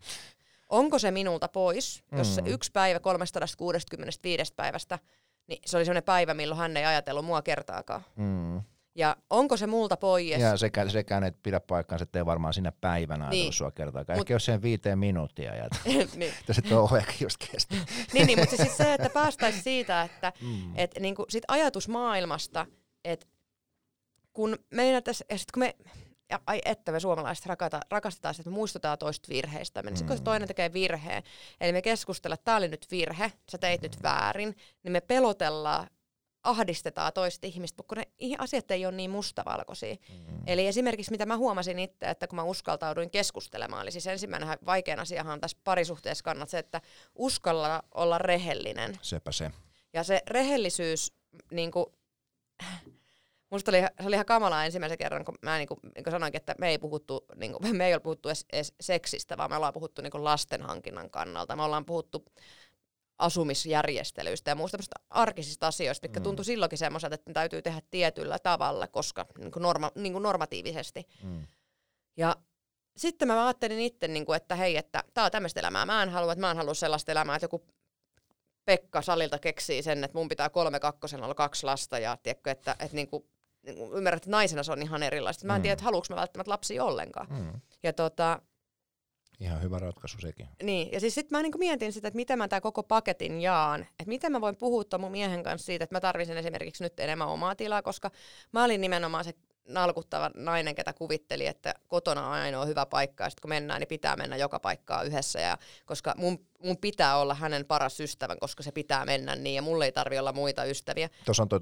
[0.70, 2.34] Onko se minulta pois, jos mm.
[2.34, 5.00] se yksi päivä 365 päivästä,
[5.50, 8.02] niin se oli sellainen päivä, milloin hän ei ajatellut mua kertaakaan.
[8.16, 8.62] Mm.
[8.96, 10.42] Ja onko se multa pois?
[10.42, 13.54] Ja sekä, sekään ei pidä paikkaansa, ettei varmaan sinä päivänä ajatellut niin.
[13.54, 14.20] sua kertaakaan.
[14.20, 15.68] Ehkä jos sen viiteen minuuttia ja
[16.16, 16.34] niin.
[16.52, 16.62] se
[16.98, 17.76] ehkä just kesti.
[18.14, 20.72] niin, niin, mutta siis se, että päästäisiin siitä, että mm.
[20.76, 22.66] et, niin kuin, sit ajatusmaailmasta,
[23.06, 23.28] että
[24.34, 25.76] kun meidän tässä, ja sit kun me,
[26.30, 29.82] ja ai että me suomalaiset rakata, rakastetaan sitä, että me muistutaan toista virheistä.
[29.82, 30.08] Mm.
[30.08, 31.24] kun se toinen tekee virheen,
[31.62, 33.86] eli me keskustellaan, että tämä oli nyt virhe, sä teit mm.
[33.86, 35.88] nyt väärin, niin me pelotellaan,
[36.44, 38.06] ahdistetaan toista ihmistä, kun ne
[38.38, 39.96] asiat ei ole niin mustavalkoisia.
[39.96, 40.44] Mm.
[40.48, 45.00] Eli esimerkiksi mitä mä huomasin itse, että kun mä uskaltauduin keskustelemaan, eli siis ensimmäinen vaikein
[45.00, 46.82] asiahan on tässä parisuhteessa kannat se, että
[47.16, 48.98] uskalla olla rehellinen.
[49.02, 49.52] Sepä se.
[49.94, 51.14] Ja se rehellisyys,
[51.52, 51.86] niin kuin,
[53.50, 56.40] Musta oli, se oli ihan kamalaa ensimmäisen kerran, kun mä niin kuin, niin kuin sanoinkin,
[56.40, 59.56] että me ei, puhuttu, niin kuin, me ei ole puhuttu edes, edes seksistä, vaan me
[59.56, 61.56] ollaan puhuttu niin kuin lasten hankinnan kannalta.
[61.56, 62.26] Me ollaan puhuttu
[63.20, 64.78] asumisjärjestelyistä ja muusta
[65.10, 66.24] arkisista asioista, mitkä mm.
[66.24, 70.24] tuntui silloinkin semmoiselta, että ne täytyy tehdä tietyllä tavalla, koska niin kuin norma, niin kuin
[70.24, 71.08] normatiivisesti.
[71.24, 71.48] Mm.
[72.18, 72.36] Ja
[72.98, 75.86] sitten mä ajattelin itse, niin kuin, että hei, että tämä on tämmöistä elämää.
[75.86, 77.66] Mä en halua, että mä en halua sellaista elämää, että joku
[78.66, 82.72] Pekka salilta keksii sen, että mun pitää kolme kakkosen olla kaksi lasta ja tiedätkö, että,
[82.72, 83.24] että niin kuin
[83.76, 85.48] niin ymmärrät, että naisena se on ihan erilaista.
[85.48, 85.62] Mä en mm.
[85.62, 87.28] tiedä, että haluanko mä välttämättä lapsia ollenkaan.
[87.30, 87.62] Mm.
[87.84, 88.42] Ja tota,
[89.40, 90.48] Ihan hyvä ratkaisu sekin.
[90.64, 93.82] Niin, ja siis sitten mä niinku mietin sitä, että miten mä tämän koko paketin jaan.
[93.82, 97.28] Että miten mä voin puhuttaa mun miehen kanssa siitä, että mä tarvitsen esimerkiksi nyt enemmän
[97.28, 98.12] omaa tilaa, koska
[98.52, 99.34] mä olin nimenomaan se
[99.70, 103.88] nalkuttava nainen, ketä kuvitteli, että kotona on ainoa hyvä paikka, ja sitten kun mennään, niin
[103.88, 108.64] pitää mennä joka paikkaa yhdessä, ja koska mun, mun pitää olla hänen paras ystävän, koska
[108.64, 111.10] se pitää mennä niin, ja mulle ei tarvi olla muita ystäviä.
[111.26, 111.60] Tuossa on toi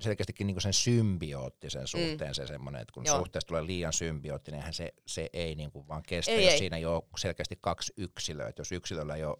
[0.00, 2.34] selkeästikin niinku sen symbioottisen suhteen mm.
[2.34, 3.18] se semmoinen, että kun Joo.
[3.18, 6.58] suhteesta tulee liian symbioottinen, niin se, se ei niinku vaan kestä, ei, jos ei.
[6.58, 9.36] siinä ei ole selkeästi kaksi yksilöä, että jos yksilöllä ei ole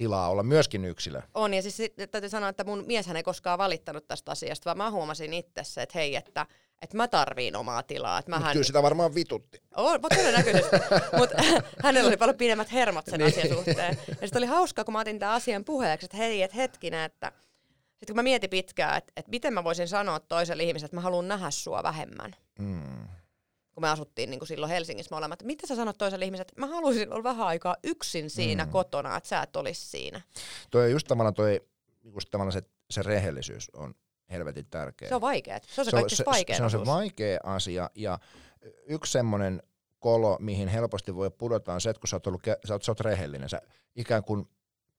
[0.00, 1.22] tilaa olla myöskin yksilö.
[1.34, 4.90] On, ja siis täytyy sanoa, että mun mies ei koskaan valittanut tästä asiasta, vaan mä
[4.90, 6.46] huomasin itse se, että hei, että
[6.82, 8.18] että mä tarviin omaa tilaa.
[8.18, 8.52] Että mähän...
[8.52, 9.62] Kyllä sitä varmaan vitutti.
[9.76, 10.76] On, todennäköisesti.
[11.18, 11.42] Mutta
[11.84, 13.28] hänellä oli paljon pidemmät hermot sen niin.
[13.28, 13.98] asian suhteen.
[14.08, 17.32] Ja sitten oli hauskaa, kun mä otin tämän asian puheeksi, että hei, että hetkinen, että
[18.00, 21.00] sitten kun mä mietin pitkään, että, että miten mä voisin sanoa toiselle ihmiselle, että mä
[21.00, 22.30] haluan nähdä sua vähemmän.
[22.58, 23.08] Mm.
[23.74, 26.60] Kun me asuttiin niin kuin silloin Helsingissä molemmat, että mitä sä sanot toiselle ihmiselle, että
[26.60, 28.70] mä haluaisin olla vähän aikaa yksin siinä mm.
[28.70, 30.20] kotona, että sä et olisi siinä.
[30.70, 31.60] Toi just tavallaan toi,
[32.14, 33.94] just tavallaan se, se rehellisyys on
[34.30, 35.08] helvetin tärkeä.
[35.08, 35.58] Se on vaikea.
[35.66, 38.18] Se on se, se kaikkein vaikea Se on se vaikea asia ja
[38.86, 39.62] yksi semmoinen
[39.98, 42.92] kolo, mihin helposti voi pudota on se, että kun sä oot, ollut, sä oot, sä
[42.92, 43.62] oot rehellinen, sä
[43.96, 44.48] ikään kuin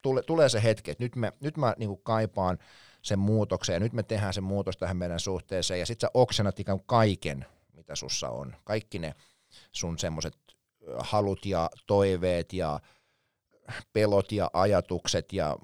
[0.02, 2.58] tule, tulee se hetki, että nyt, me, nyt mä niin kaipaan
[3.02, 6.60] sen muutoksen ja nyt me tehdään se muutos tähän meidän suhteeseen ja sit sä oksennat
[6.60, 8.56] ikään kuin kaiken, mitä sussa on.
[8.64, 9.14] Kaikki ne
[9.72, 10.34] sun semmoiset
[10.98, 12.80] halut ja toiveet ja
[13.92, 15.56] pelot ja ajatukset ja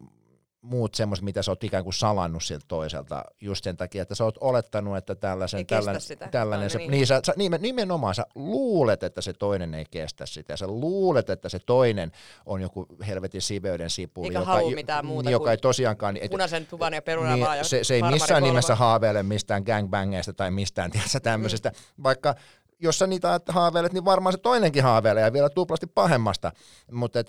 [0.61, 4.25] muut semmoiset, mitä sä oot ikään kuin salannut siltä toiselta, just sen takia, että sä
[4.25, 6.29] oot olettanut, että tällaisen, tällainen, sitä.
[6.31, 6.91] tällainen se, niin.
[6.91, 11.49] niin sä, sä, nimenomaan sä luulet, että se toinen ei kestä sitä, sä luulet, että
[11.49, 12.13] se toinen
[12.47, 16.17] on joku helvetin siveyden sipu, Eikä joka, mitään muuta joka ei tosiaankaan...
[16.17, 20.51] Et, punaisen tuvan ja perunan niin, se, se ei missään nimessä haaveile mistään gangbangeista tai
[20.51, 20.91] mistään
[21.23, 22.03] tämmöisestä, mm.
[22.03, 22.35] vaikka
[22.81, 26.53] jos sä niitä haaveilet, niin varmaan se toinenkin haaveilee ja vielä tuplasti pahemmasta,
[26.93, 27.23] mutta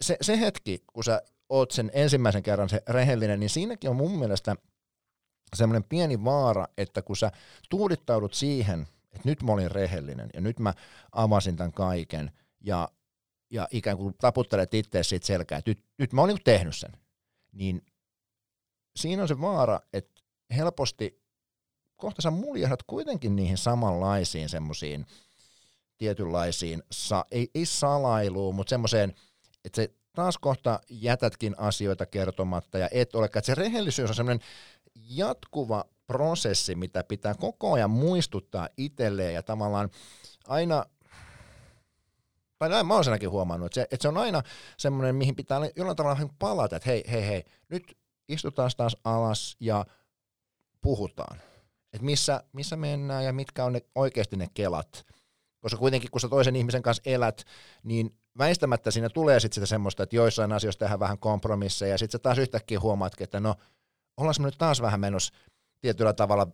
[0.00, 4.18] se, se hetki, kun sä oot sen ensimmäisen kerran se rehellinen, niin siinäkin on mun
[4.18, 4.56] mielestä
[5.56, 7.32] semmoinen pieni vaara, että kun sä
[7.70, 10.74] tuudittaudut siihen, että nyt mä olin rehellinen ja nyt mä
[11.12, 12.30] avasin tämän kaiken
[12.60, 12.88] ja,
[13.50, 16.92] ja ikään kuin taputtelet itse siitä selkää, että nyt, nyt mä olin niin tehnyt sen,
[17.52, 17.82] niin
[18.96, 20.20] siinä on se vaara, että
[20.56, 21.22] helposti
[21.96, 25.06] kohta sä muljahdat kuitenkin niihin samanlaisiin semmoisiin
[25.98, 29.14] tietynlaisiin, sa, ei, ei salailuun, mutta semmoiseen,
[29.64, 33.26] että se taas kohta jätätkin asioita kertomatta ja et ole.
[33.26, 34.46] Että se rehellisyys on semmoinen
[34.94, 39.90] jatkuva prosessi, mitä pitää koko ajan muistuttaa itselleen ja tavallaan
[40.48, 40.84] aina
[42.60, 44.42] tai näin mä oon huomannut, että se, että se on aina
[44.76, 47.98] semmoinen, mihin pitää jollain tavalla palata, että hei, hei, hei, nyt
[48.28, 49.86] istutaan taas alas ja
[50.80, 51.36] puhutaan.
[51.92, 55.06] Että missä, missä mennään ja mitkä on ne, oikeasti ne kelat.
[55.60, 57.44] Koska kuitenkin, kun sä toisen ihmisen kanssa elät,
[57.82, 62.18] niin väistämättä siinä tulee sitten sitä semmoista, että joissain asioissa tehdään vähän kompromisseja, ja sitten
[62.18, 63.54] sä taas yhtäkkiä huomaatkin, että no,
[64.16, 65.34] ollaanko me nyt taas vähän menossa
[65.80, 66.46] tietyllä tavalla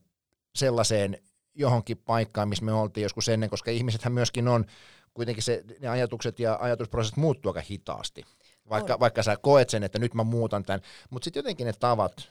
[0.54, 1.18] sellaiseen
[1.54, 4.64] johonkin paikkaan, missä me oltiin joskus ennen, koska ihmisethän myöskin on,
[5.14, 8.24] kuitenkin se, ne ajatukset ja ajatusprosessit muuttuu aika hitaasti.
[8.68, 10.80] Vaikka, vaikka sä koet sen, että nyt mä muutan tämän,
[11.10, 12.28] mutta sitten jotenkin ne tavat,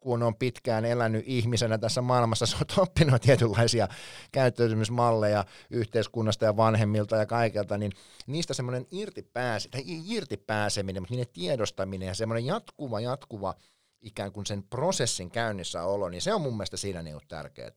[0.00, 3.88] kun on pitkään elänyt ihmisenä tässä maailmassa, sä oot oppinut tietynlaisia
[4.32, 7.92] käyttäytymismalleja yhteiskunnasta ja vanhemmilta ja kaikelta, niin
[8.26, 13.54] niistä semmoinen irti, pääse, tai irti pääseminen, mutta niiden tiedostaminen ja semmoinen jatkuva, jatkuva
[14.00, 17.70] ikään kuin sen prosessin käynnissä olo, niin se on mun mielestä siinä niin tärkeää.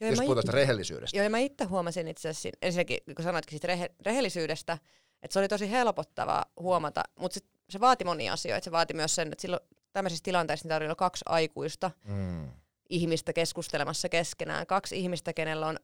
[0.00, 1.16] Joo, jos puhutaan rehellisyydestä.
[1.16, 4.78] Joo, ja mä itse huomasin itse asiassa, ensinnäkin kun sanoitkin siitä rehe, rehellisyydestä,
[5.22, 8.64] että se oli tosi helpottavaa huomata, mutta sit se vaati monia asioita.
[8.64, 9.62] Se vaati myös sen, että silloin
[9.98, 12.48] tämmöisissä tilanteissa niin oli kaksi aikuista mm.
[12.90, 14.66] ihmistä keskustelemassa keskenään.
[14.66, 15.78] Kaksi ihmistä, kenellä on,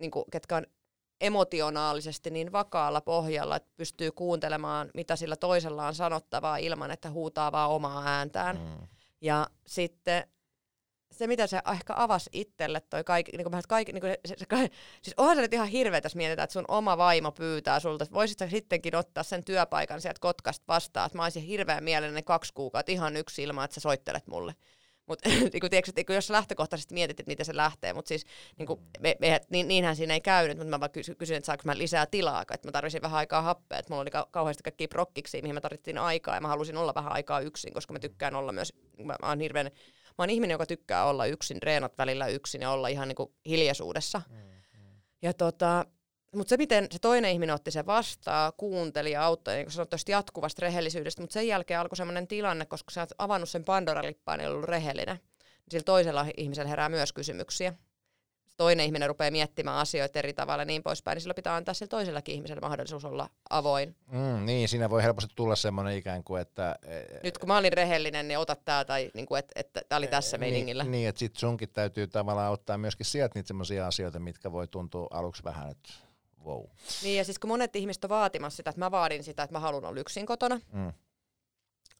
[0.00, 0.66] niin kuin, ketkä on
[1.20, 7.52] emotionaalisesti niin vakaalla pohjalla, että pystyy kuuntelemaan, mitä sillä toisella on sanottavaa ilman, että huutaa
[7.52, 8.56] vaan omaa ääntään.
[8.56, 8.88] Mm.
[9.20, 10.28] Ja sitten
[11.18, 14.46] se, mitä se ehkä avasi itselle, toi kaikki, niin kuin kaikki, niin kuin se, se,
[14.50, 14.70] se,
[15.02, 18.14] siis onhan se nyt ihan hirveä, jos mietitään, että sun oma vaimo pyytää sulta, että
[18.14, 22.54] voisit sä sittenkin ottaa sen työpaikan sieltä Kotkasta vastaan, että mä olisin hirveän mielelläni kaksi
[22.54, 24.54] kuukautta ihan yksi ilman, että sä soittelet mulle.
[25.06, 28.24] Mutta niin tiedätkö, että jos lähtökohtaisesti mietit, että miten se lähtee, mutta siis
[28.58, 31.46] niin kuin, me, me, niin, niinhän siinä ei käynyt, mutta mä vaan kysyin, kysyin että
[31.46, 34.62] saanko mä lisää tilaa, että mä tarvitsin vähän aikaa happea, että mulla oli ka- kauheasti
[34.62, 37.98] kaikkia prokkiksi, mihin mä tarvittiin aikaa ja mä halusin olla vähän aikaa yksin, koska mä
[37.98, 39.70] tykkään olla myös, mä, mä oon hirveän
[40.18, 44.22] mä oon ihminen, joka tykkää olla yksin, reenat välillä yksin ja olla ihan niinku hiljaisuudessa.
[44.30, 45.00] Mm, mm.
[45.22, 45.86] Ja tota,
[46.36, 50.08] mutta se, miten se toinen ihminen otti sen vastaan, kuunteli ja auttoi, niin kuin sanoit
[50.08, 54.50] jatkuvasta rehellisyydestä, mutta sen jälkeen alkoi sellainen tilanne, koska sä oot avannut sen Pandora-lippaan ja
[54.50, 55.20] ollut rehellinen.
[55.70, 57.74] Sillä toisella ihmisellä herää myös kysymyksiä
[58.56, 61.88] toinen ihminen rupeaa miettimään asioita eri tavalla ja niin poispäin, niin silloin pitää antaa sille
[61.88, 63.96] toisellekin ihmiselle mahdollisuus olla avoin.
[64.06, 66.76] Mm, niin, siinä voi helposti tulla semmoinen ikään kuin, että...
[66.82, 69.98] E, Nyt kun mä olin rehellinen, niin ota tää, tai niin kuin, että, että tää
[69.98, 70.84] oli tässä e, niin, meiningillä.
[70.84, 75.06] Niin, että sit sunkin täytyy tavallaan ottaa myöskin sieltä niitä semmoisia asioita, mitkä voi tuntua
[75.10, 75.92] aluksi vähän, että
[76.44, 76.64] wow.
[77.02, 79.60] Niin, ja siis kun monet ihmiset on vaatimassa sitä, että mä vaadin sitä, että mä
[79.60, 80.92] haluan olla yksin kotona, mm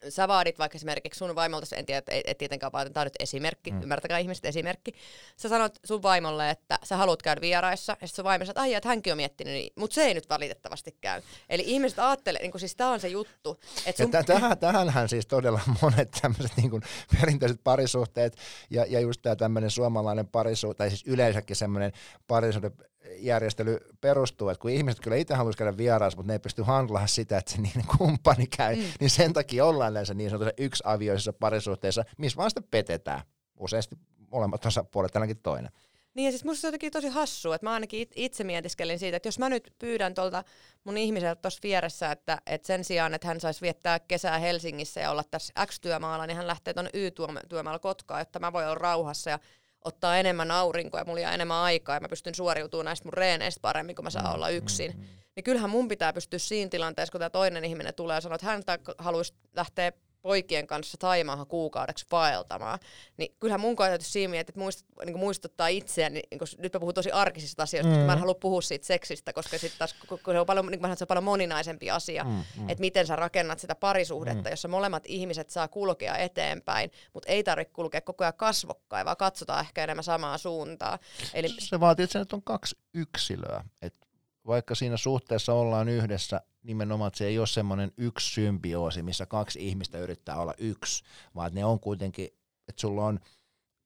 [0.09, 3.17] sä vaadit vaikka esimerkiksi sun vaimolta, en tiedä, et, et tietenkään vaan, tämä on nyt
[3.21, 3.83] esimerkki, mm.
[3.83, 4.95] ymmärtäkää ihmiset esimerkki.
[5.37, 8.61] Sä sanot sun vaimolle, että sä haluat käydä vieraissa, ja sitten sun vaimo sanoo, että
[8.61, 11.23] ai, että hänkin on miettinyt, niin, mutta se ei nyt valitettavasti käy.
[11.49, 13.61] Eli ihmiset ajattelee, niin siis tämä on se juttu.
[13.87, 14.11] Että sun...
[14.27, 16.83] tähän, tähänhän siis todella monet tämmöiset niin
[17.21, 18.37] perinteiset parisuhteet,
[18.71, 21.93] ja, ja just tämä tämmöinen suomalainen parisuhde, tai siis yleensäkin semmoinen
[22.27, 22.71] parisuhde
[23.17, 27.09] järjestely perustuu, että kun ihmiset kyllä itse haluaisi käydä vieraassa, mutta ne ei pysty handlaamaan
[27.09, 28.83] sitä, että se niiden kumppani käy, mm.
[29.01, 33.21] niin sen takia ollaan näissä niin sanotussa yksiavioisissa parisuhteissa, missä vaan sitten petetään.
[33.57, 33.97] Useasti
[34.31, 35.71] molemmat osapuolet, ainakin toinen.
[36.15, 39.17] Niin ja siis musta se on jotenkin tosi hassu, että mä ainakin itse mietiskelin siitä,
[39.17, 40.45] että jos mä nyt pyydän tuolta
[40.85, 45.11] mun ihmiseltä tuossa vieressä, että, että sen sijaan, että hän saisi viettää kesää Helsingissä ja
[45.11, 49.39] olla tässä X-työmaalla, niin hän lähtee tuonne Y-työmaalla Kotkaan, jotta mä voin olla rauhassa ja
[49.85, 53.61] ottaa enemmän aurinkoa ja mulla jää enemmän aikaa ja mä pystyn suoriutumaan näistä mun reeneistä
[53.61, 54.91] paremmin, kun mä saan mm, olla yksin.
[54.91, 55.07] Mm, mm.
[55.37, 58.47] Niin kyllähän mun pitää pystyä siinä tilanteessa, kun tämä toinen ihminen tulee ja sanoo, että
[58.47, 58.63] hän
[58.99, 59.93] haluaisi lähteä
[60.25, 62.79] poikien kanssa Taimaahan kuukaudeksi vaeltamaan,
[63.17, 66.95] niin kyllähän mun täytyy siinä että muist, niin muistuttaa itseään, niin, niin nyt mä puhun
[66.95, 67.99] tosi arkisista asioista, mm.
[67.99, 70.95] mä en halua puhua siitä seksistä, koska sitten taas kun se on paljon, niin mä
[70.95, 72.69] se on paljon moninaisempi asia, mm, mm.
[72.69, 74.53] että miten sä rakennat sitä parisuhdetta, mm.
[74.53, 79.61] jossa molemmat ihmiset saa kulkea eteenpäin, mutta ei tarvitse kulkea koko ajan kasvokkain, vaan katsotaan
[79.61, 80.99] ehkä enemmän samaa suuntaa.
[81.35, 81.49] Eli...
[81.59, 84.04] Se vaatii, että se nyt on kaksi yksilöä, että
[84.47, 89.69] vaikka siinä suhteessa ollaan yhdessä, nimenomaan, että se ei ole semmoinen yksi symbioosi, missä kaksi
[89.69, 92.25] ihmistä yrittää olla yksi, vaan että ne on kuitenkin,
[92.69, 93.21] että sulla on,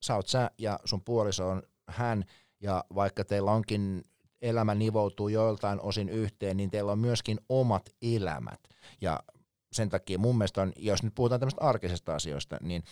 [0.02, 2.24] sä oot sä ja sun puoliso on hän,
[2.60, 4.04] ja vaikka teillä onkin
[4.42, 8.60] elämä nivoutuu joiltain osin yhteen, niin teillä on myöskin omat elämät.
[9.00, 9.20] Ja
[9.72, 12.82] sen takia mun mielestä on, jos nyt puhutaan tämmöistä arkisesta asioista, niin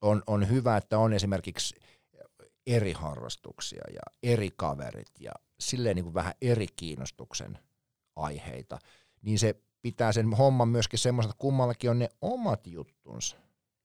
[0.00, 1.80] on, on hyvä, että on esimerkiksi
[2.66, 7.58] eri harrastuksia ja eri kaverit ja silleen niin kuin vähän eri kiinnostuksen
[8.16, 8.78] aiheita,
[9.22, 13.36] niin se pitää sen homman myöskin semmoista, että kummallakin on ne omat juttunsa.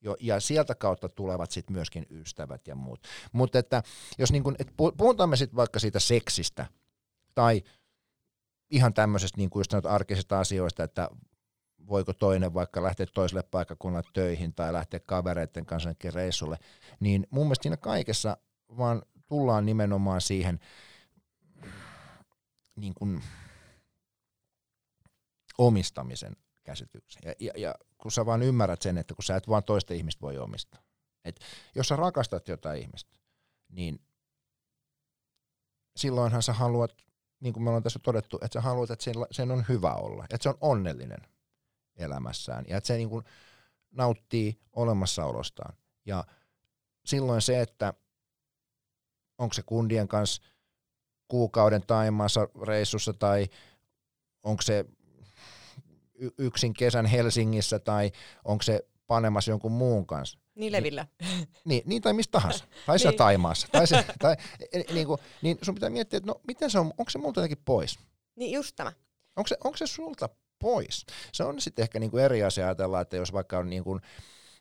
[0.02, 3.00] Jo, ja sieltä kautta tulevat sitten myöskin ystävät ja muut.
[3.32, 3.84] Mutta että
[4.18, 6.66] jos niin kun, et puhutaan me sitten vaikka siitä seksistä
[7.36, 7.64] tai
[8.72, 11.10] ihan tämmöisestä niin kuin just arkisista asioista, että
[11.88, 16.58] voiko toinen vaikka lähteä toiselle paikkakunnalle töihin tai lähteä kavereiden kanssa reissulle,
[17.00, 18.38] niin mun mielestä siinä kaikessa
[18.78, 20.60] vaan tullaan nimenomaan siihen
[22.76, 23.24] niin kuin
[25.58, 27.22] omistamisen käsityksen.
[27.26, 30.22] Ja, ja, ja kun sä vaan ymmärrät sen, että kun sä et vaan toista ihmistä
[30.22, 30.82] voi omistaa.
[31.26, 31.40] Et
[31.76, 33.16] jos sä rakastat jotain ihmistä,
[33.70, 34.00] niin
[35.96, 36.98] silloinhan sä haluat,
[37.40, 40.44] niin kuin me ollaan tässä todettu, että sä haluat, että sen on hyvä olla, että
[40.44, 41.22] se on onnellinen
[41.96, 43.26] elämässään ja että se niin kuin
[43.92, 45.78] nauttii olemassaolostaan.
[46.06, 46.24] Ja
[47.06, 47.94] silloin se, että
[49.38, 50.42] onko se kundien kanssa
[51.28, 53.48] kuukauden Taimaassa reissussa tai
[54.44, 54.86] onko se
[56.38, 58.12] yksin kesän Helsingissä tai
[58.44, 60.40] onko se panemassa jonkun muun kanssa.
[60.56, 61.08] Niin levillä.
[61.66, 62.66] Niin, niin tai mistä tahansa.
[62.86, 63.18] Tai siellä niin.
[63.18, 63.68] Taimaassa.
[63.72, 64.36] Tai se, tai,
[64.72, 67.18] e, e, niin, kuin, niin sun pitää miettiä, että no miten se on, onko se
[67.18, 68.00] multa jotenkin pois?
[68.36, 68.94] Niin just tämä.
[69.36, 71.06] Onko se, onko se sulta pois?
[71.32, 74.02] Se on sitten ehkä niin kuin eri asia ajatella, että jos vaikka on niin kuin,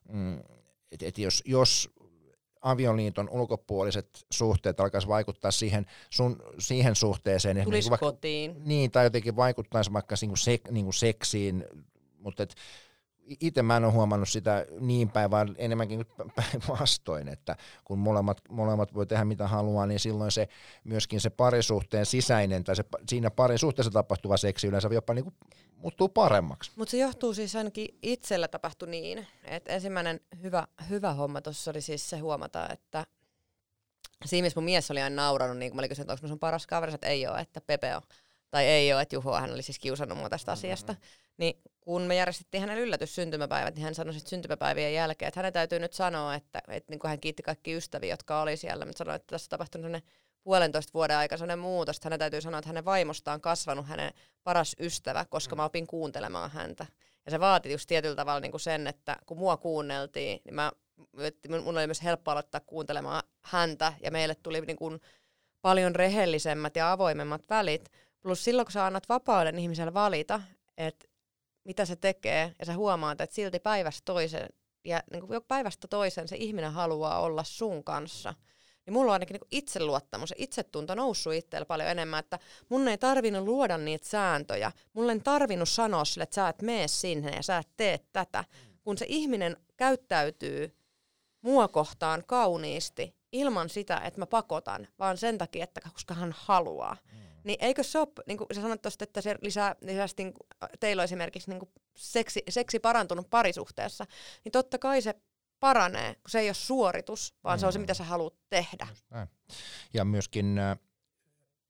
[0.08, 0.38] mm,
[0.92, 1.90] että et jos, jos
[2.64, 7.64] avioliiton ulkopuoliset suhteet alkaisi vaikuttaa siihen, sun, siihen suhteeseen.
[7.64, 8.56] Tulisi vaikka, kotiin.
[8.64, 11.64] Niin, tai jotenkin vaikuttaisi vaikka niinku sek, niinku seksiin,
[12.18, 12.54] mutta et,
[13.40, 16.06] itse mä en ole huomannut sitä niin päin, vaan enemmänkin
[16.36, 20.48] päinvastoin, että kun molemmat, molemmat voi tehdä mitä haluaa, niin silloin se
[20.84, 25.34] myöskin se parisuhteen sisäinen tai se, siinä parin suhteessa tapahtuva seksi yleensä jopa niin kuin
[25.76, 26.72] muuttuu paremmaksi.
[26.76, 31.80] Mutta se johtuu siis ainakin itsellä tapahtui niin, että ensimmäinen hyvä, hyvä homma tuossa oli
[31.80, 33.06] siis se huomata, että
[34.24, 36.38] siinä missä mun mies oli aina nauranut, niin kun mä olin kysynyt, että onko sun
[36.38, 38.02] paras kaveri, että ei ole, että Pepe on.
[38.54, 40.58] Tai ei ole, että Juho, hän oli siis kiusannut mua tästä mm-hmm.
[40.58, 40.94] asiasta.
[41.36, 45.52] Niin kun me järjestettiin hänelle yllätys syntymäpäivät, niin hän sanoi sitten syntymäpäivien jälkeen, että hänen
[45.52, 48.84] täytyy nyt sanoa, että, että niin kuin hän kiitti kaikki ystäviä, jotka oli siellä.
[48.84, 50.10] Mutta sanoi, että tässä on tapahtunut sellainen
[50.42, 54.12] puolentoista vuoden aikana sellainen muutos, että hänen täytyy sanoa, että hänen vaimosta on kasvanut hänen
[54.44, 56.86] paras ystävä, koska mä opin kuuntelemaan häntä.
[57.24, 60.72] Ja se vaati just tietyllä tavalla niin kuin sen, että kun mua kuunneltiin, niin mä,
[61.48, 65.00] mun oli myös helppo aloittaa kuuntelemaan häntä, ja meille tuli niin kuin
[65.62, 67.90] paljon rehellisemmät ja avoimemmat välit.
[68.24, 70.40] Plus silloin, kun sä annat vapauden ihmiselle valita,
[70.76, 71.06] että
[71.64, 74.48] mitä se tekee, ja sä huomaat, että silti päivästä toiseen,
[74.84, 78.34] ja niin kuin päivästä toiseen se ihminen haluaa olla sun kanssa–
[78.86, 82.98] niin mulla on ainakin niin itseluottamus ja itsetunto noussut itsellä paljon enemmän, että mun ei
[82.98, 84.72] tarvinnut luoda niitä sääntöjä.
[84.92, 88.44] Mulla ei tarvinnut sanoa sille, että sä et mene sinne ja sä et tee tätä.
[88.82, 90.76] Kun se ihminen käyttäytyy
[91.40, 96.96] mua kohtaan kauniisti ilman sitä, että mä pakotan, vaan sen takia, että koska hän haluaa.
[97.12, 97.23] Mm.
[97.44, 100.34] Niin eikö se ole, niin kuin sä sanoit tosta, että se lisää, lisää niin
[100.80, 101.60] teillä on esimerkiksi niin
[101.96, 104.06] seksi, seksi parantunut parisuhteessa,
[104.44, 105.14] niin totta kai se
[105.60, 107.60] paranee, kun se ei ole suoritus, vaan mm.
[107.60, 108.86] se on se, mitä sä haluat tehdä.
[109.94, 110.60] Ja myöskin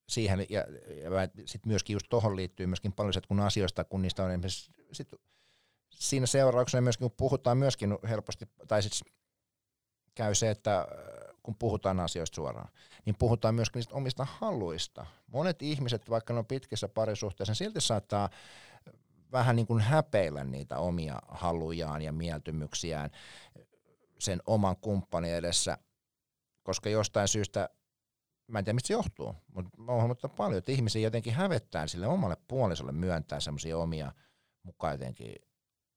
[0.09, 0.61] siihen, ja,
[1.03, 4.31] ja sitten myöskin just tuohon liittyy myöskin paljon se, että kun asioista, kun niistä on
[4.31, 5.09] esimerkiksi, sit
[5.91, 9.13] siinä seurauksena myöskin, kun puhutaan myöskin helposti, tai sitten
[10.15, 10.87] käy se, että
[11.45, 12.69] kun puhutaan asioista suoraan,
[13.05, 15.07] niin puhutaan myöskin niistä omista haluista.
[15.27, 18.29] Monet ihmiset, vaikka ne on pitkissä parisuhteissa, silti saattaa
[19.33, 23.11] vähän niin kuin häpeillä niitä omia halujaan ja mieltymyksiään
[24.19, 25.79] sen oman kumppanin edessä,
[26.63, 27.69] koska jostain syystä,
[28.47, 32.07] mä en tiedä mistä se johtuu, mutta mä oon paljon, että ihmisiä jotenkin hävettää sille
[32.07, 34.13] omalle puolisolle myöntää semmoisia omia
[34.63, 35.35] mukaan jotenkin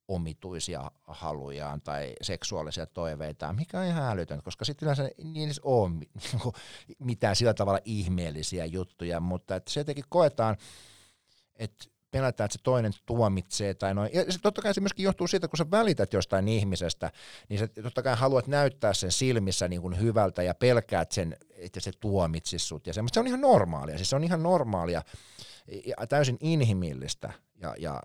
[0.07, 5.89] omituisia halujaan tai seksuaalisia toiveitaan, mikä on ihan älytön, koska sitten yleensä niin edes ole
[6.31, 6.53] niinku
[6.99, 10.57] mitään sillä tavalla ihmeellisiä juttuja, mutta että se jotenkin koetaan,
[11.55, 14.09] että pelätään, että se toinen tuomitsee tai noin.
[14.13, 17.11] Ja se totta kai se myöskin johtuu siitä, kun sä välität jostain ihmisestä,
[17.49, 21.79] niin sä totta kai haluat näyttää sen silmissä niin kuin hyvältä ja pelkäät sen, että
[21.79, 22.87] se tuomitsisi sut.
[22.87, 25.01] Ja se, mutta se on ihan normaalia, siis se on ihan normaalia
[25.67, 28.01] ja täysin inhimillistä ja, ja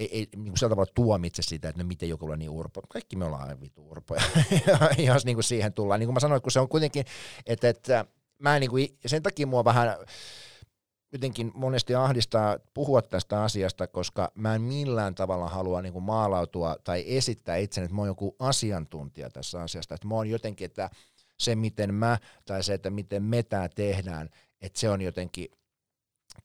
[0.00, 2.82] ei, ei niin sillä tavalla tuomitse sitä, että no miten joku on niin urpo.
[2.88, 4.22] Kaikki me ollaan vitu urpoja,
[5.06, 6.00] jos niin kuin siihen tullaan.
[6.00, 7.04] Niin kuin mä sanoin, kun se on kuitenkin,
[7.46, 8.04] että, että
[8.38, 9.96] mä en niin kuin, sen takia mua vähän
[11.12, 16.76] jotenkin monesti ahdistaa puhua tästä asiasta, koska mä en millään tavalla halua niin kuin maalautua
[16.84, 19.94] tai esittää itseni, että mä oon joku asiantuntija tässä asiasta.
[19.94, 20.90] Että mä oon jotenkin, että
[21.38, 24.28] se miten mä tai se, että miten me tämä tehdään,
[24.60, 25.48] että se on jotenkin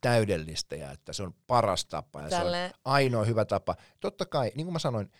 [0.01, 2.57] täydellistä ja että se on paras tapa ja Tälle...
[2.57, 3.75] se on ainoa hyvä tapa.
[3.99, 5.11] Totta kai, niin kuin mä sanoin,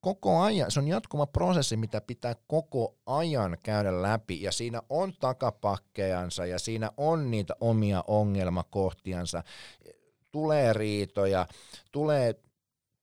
[0.00, 5.12] koko ajan, se on jatkuma prosessi, mitä pitää koko ajan käydä läpi ja siinä on
[5.20, 9.42] takapakkejansa ja siinä on niitä omia ongelmakohtiansa,
[10.32, 11.46] tulee riitoja,
[11.92, 12.34] tulee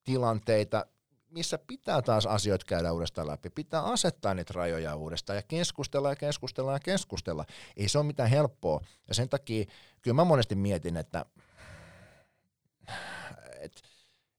[0.04, 0.86] tilanteita,
[1.32, 3.50] missä pitää taas asioita käydä uudestaan läpi.
[3.50, 7.46] Pitää asettaa niitä rajoja uudestaan ja keskustella ja keskustella ja keskustella.
[7.78, 8.82] Ei se ole mitään helppoa.
[9.08, 9.66] Ja sen takia
[10.02, 11.26] kyllä mä monesti mietin, että,
[13.60, 13.82] että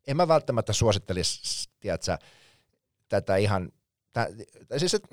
[0.07, 2.18] en mä välttämättä suosittelisi, tiedätkö,
[3.09, 3.72] tätä ihan
[4.12, 4.28] Tää,
[4.76, 5.05] siis et,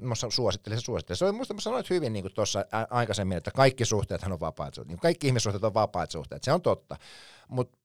[0.00, 1.14] mä suosittelin, se.
[1.14, 4.88] Se oli, musta mä sanoin hyvin niin tuossa aikaisemmin, että kaikki suhteethan on vapaat suhteet.
[4.88, 6.96] Niin kaikki ihmissuhteet on vapaat suhteet, se on totta.
[7.48, 7.78] Mutta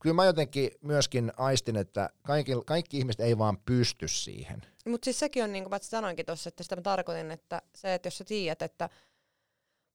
[0.00, 4.62] kyllä mä jotenkin myöskin aistin, että kaikki, kaikki ihmiset ei vaan pysty siihen.
[4.86, 7.94] Mutta siis sekin on, niin kuin mä sanoinkin tuossa, että sitä mä tarkoitin, että se,
[7.94, 8.88] että jos sä tiedät, että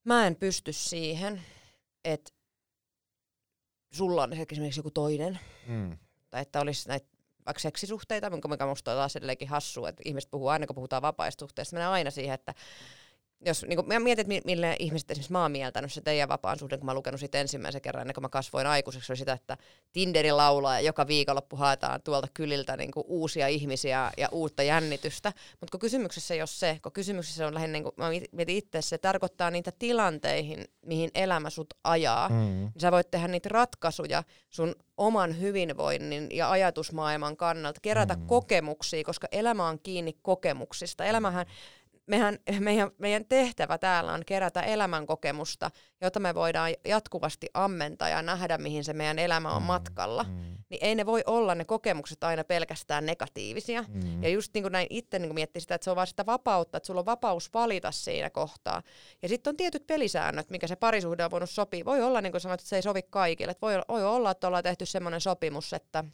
[0.03, 1.41] mä en pysty siihen,
[2.03, 2.31] että
[3.93, 5.97] sulla on esimerkiksi joku toinen, mm.
[6.29, 7.07] tai että olisi näitä
[7.45, 11.39] vaikka seksisuhteita, mikä musta on taas edelleenkin hassua, että ihmiset puhuu aina, kun puhutaan vapaista
[11.43, 12.53] suhteista, menee aina siihen, että
[13.45, 16.79] jos niin mä mietin, että millä ihmiset esimerkiksi mä oon mieltänyt se teidän vapaan suhden,
[16.79, 19.57] kun mä lukenut siitä ensimmäisen kerran ennen kuin mä kasvoin aikuiseksi, oli sitä, että
[19.93, 25.33] Tinderi laulaa ja joka viikonloppu haetaan tuolta kyliltä niin kuin uusia ihmisiä ja uutta jännitystä.
[25.59, 28.81] Mutta kun kysymyksessä ei ole se, kun kysymyksessä on lähinnä, niin kuin mä mietin itse,
[28.81, 32.29] se tarkoittaa niitä tilanteihin, mihin elämä sut ajaa.
[32.29, 32.35] Mm.
[32.35, 38.27] Niin sä voit tehdä niitä ratkaisuja sun oman hyvinvoinnin ja ajatusmaailman kannalta, kerätä mm.
[38.27, 41.05] kokemuksia, koska elämä on kiinni kokemuksista.
[41.05, 41.45] Elämähän
[42.07, 48.57] mehän, meidän, meidän tehtävä täällä on kerätä elämänkokemusta, jota me voidaan jatkuvasti ammentaa ja nähdä,
[48.57, 50.23] mihin se meidän elämä on mm, matkalla.
[50.23, 50.57] Mm.
[50.69, 53.85] Niin ei ne voi olla ne kokemukset aina pelkästään negatiivisia.
[53.87, 54.23] Mm.
[54.23, 56.25] Ja just niin kuin näin itse niin kuin miettii sitä, että se on vaan sitä
[56.25, 58.81] vapautta, että sulla on vapaus valita siinä kohtaa.
[59.21, 61.85] Ja sitten on tietyt pelisäännöt, mikä se parisuhde on voinut sopia.
[61.85, 63.51] Voi olla, niin kuin sanoit, että se ei sovi kaikille.
[63.51, 66.03] Että voi, voi olla, että ollaan tehty semmoinen sopimus, että–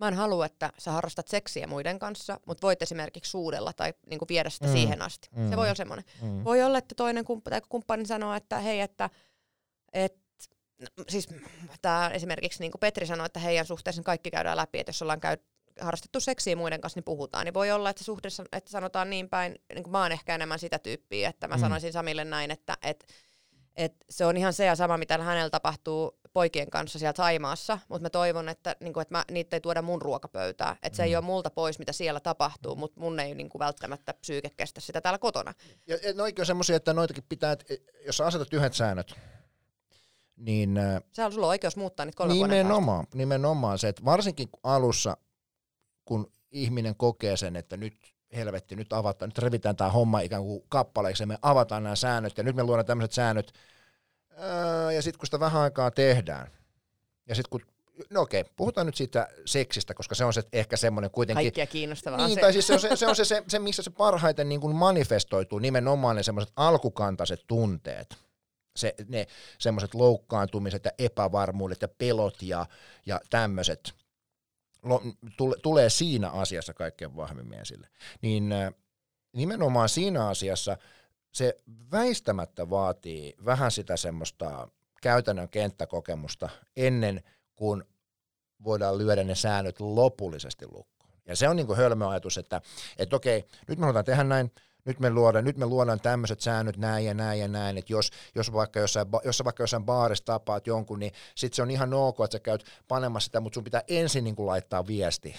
[0.00, 4.26] mä en halua, että sä harrastat seksiä muiden kanssa, mutta voit esimerkiksi suudella tai niinku
[4.28, 4.72] viedä sitä mm.
[4.72, 5.28] siihen asti.
[5.36, 5.50] Mm.
[5.50, 6.04] Se voi olla semmoinen.
[6.22, 6.44] Mm.
[6.44, 9.10] Voi olla, että toinen kumppani, tai kumppani sanoo, että hei, että
[9.92, 10.16] et,
[10.80, 11.28] no, siis
[11.82, 15.20] tää esimerkiksi niin kuin Petri sanoi, että heidän suhteessa kaikki käydään läpi, että jos ollaan
[15.20, 15.36] käy,
[15.80, 17.44] harrastettu seksiä muiden kanssa, niin puhutaan.
[17.44, 20.58] Niin voi olla, että suhteessa, että sanotaan niin päin, niin kuin mä oon ehkä enemmän
[20.58, 21.60] sitä tyyppiä, että mä mm.
[21.60, 23.06] sanoisin Samille näin, että, että
[23.76, 28.02] et se on ihan se ja sama, mitä hänellä tapahtuu poikien kanssa sieltä Saimaassa, mutta
[28.02, 30.76] mä toivon, että, niinku, että mä, niitä ei tuoda mun ruokapöytää.
[30.82, 31.06] Että se mm.
[31.06, 35.00] ei ole multa pois, mitä siellä tapahtuu, mutta mun ei niinku, välttämättä psyyke kestä sitä
[35.00, 35.54] täällä kotona.
[35.86, 37.74] Ja, ja noikin on semmoisia, että noitakin pitää, että
[38.06, 39.14] jos sä asetat yhdet säännöt,
[40.36, 40.78] niin...
[40.78, 45.16] Äh, Sä on sulla on oikeus muuttaa niitä kolme nimenomaan, nimenomaan se, että varsinkin alussa,
[46.04, 47.94] kun ihminen kokee sen, että nyt
[48.36, 52.38] helvetti, nyt avataan, nyt revitään tämä homma ikään kuin kappaleiksi, ja me avataan nämä säännöt,
[52.38, 53.52] ja nyt me luodaan tämmöiset säännöt,
[54.94, 56.50] ja sitten kun sitä vähän aikaa tehdään,
[57.26, 57.62] ja sitten kun
[58.10, 61.44] no okei, puhutaan nyt siitä seksistä, koska se on se ehkä semmoinen kuitenkin...
[61.44, 62.40] Kaikkia kiinnostavaa niin, se.
[62.40, 64.76] Tai siis se on se, se, on se, se, se missä se parhaiten niin kuin
[64.76, 68.16] manifestoituu, nimenomaan ne semmoiset alkukantaiset tunteet,
[68.76, 69.26] se, ne
[69.58, 72.66] semmoiset loukkaantumiset ja epävarmuudet ja pelot ja,
[73.06, 73.92] ja tämmöiset,
[75.36, 77.88] tule, tulee siinä asiassa kaikkein vahvimmin esille.
[78.22, 78.50] Niin
[79.32, 80.76] nimenomaan siinä asiassa
[81.38, 81.56] se
[81.90, 84.68] väistämättä vaatii vähän sitä semmoista
[85.02, 87.22] käytännön kenttäkokemusta ennen
[87.56, 87.84] kuin
[88.64, 91.12] voidaan lyödä ne säännöt lopullisesti lukkoon.
[91.26, 92.60] Ja se on niin kuin hölmö ajatus, että,
[92.98, 94.52] että okei, nyt me halutaan tehdä näin,
[94.88, 98.10] nyt me luodaan, nyt me luodaan tämmöiset säännöt näin ja näin ja näin, että jos,
[98.34, 102.20] jos, vaikka jossain, jos vaikka jossain baarissa tapaat jonkun, niin sit se on ihan ok,
[102.24, 105.34] että sä käyt panemassa sitä, mutta sun pitää ensin niin kuin laittaa viesti.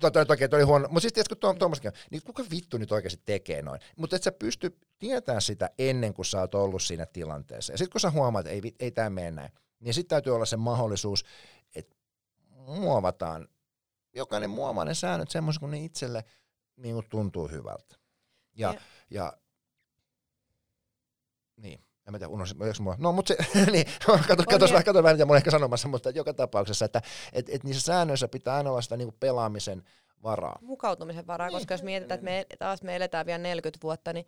[0.00, 3.80] Toki oli huono, mutta siis tiedätkö tuommoistakin, niin kuka vittu nyt oikeasti tekee noin?
[3.96, 7.72] Mutta et sä pysty tietämään sitä ennen kuin sä oot ollut siinä tilanteessa.
[7.72, 10.46] Ja sitten kun sä huomaat, että ei, ei tämä mene näin, niin sitten täytyy olla
[10.46, 11.24] se mahdollisuus,
[11.74, 11.96] että
[12.66, 13.48] muovataan,
[14.14, 16.24] jokainen muovaa ne säännöt semmoisen, kun ne itselle–
[16.82, 17.96] niin kuin tuntuu hyvältä.
[18.56, 19.32] Ja, ja, ja
[21.56, 22.96] niin, en mä tiedä, unohdin, mua.
[22.98, 26.34] No, mutta se, niin, kato, kato, kato, kato vähän, mitä mä ehkä sanomassa, mutta joka
[26.34, 27.02] tapauksessa, että
[27.32, 29.82] et, et niissä säännöissä pitää aina olla sitä niin pelaamisen
[30.22, 30.58] varaa.
[30.62, 34.26] Mukautumisen varaa, niin, koska jos mietitään, että me, taas me eletään vielä 40 vuotta, niin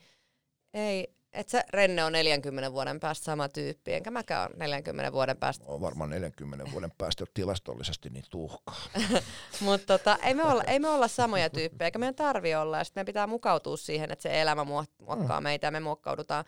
[0.74, 5.37] ei, et sä, Renne on 40 vuoden päästä sama tyyppi, enkä mäkään ole 40 vuoden
[5.37, 5.64] päästä.
[5.68, 8.74] On varmaan 40 vuoden päästä tilastollisesti niin tuhkaa.
[9.61, 12.78] Mutta tota, ei, me olla, ei me olla samoja tyyppejä, eikä meidän tarvi olla.
[12.78, 15.45] Ja meidän pitää mukautua siihen, että se elämä muokkaa mm.
[15.45, 16.45] meitä ja me muokkaudutaan.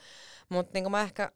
[0.48, 1.32] Mutta niin mä ehkä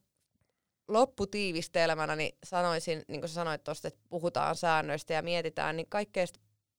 [0.89, 6.29] lopputiivistelmänä niin sanoisin, niin kuin sä sanoit tuosta, että puhutaan säännöistä ja mietitään, niin kaikkein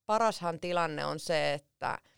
[0.06, 1.98] parashan tilanne on se, että–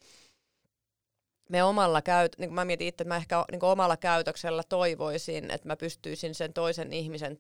[1.53, 5.69] me omalla käyt, niin mä mietin itse, että mä ehkä niin omalla käytöksellä toivoisin, että
[5.69, 7.39] mä pystyisin sen toisen ihmisen,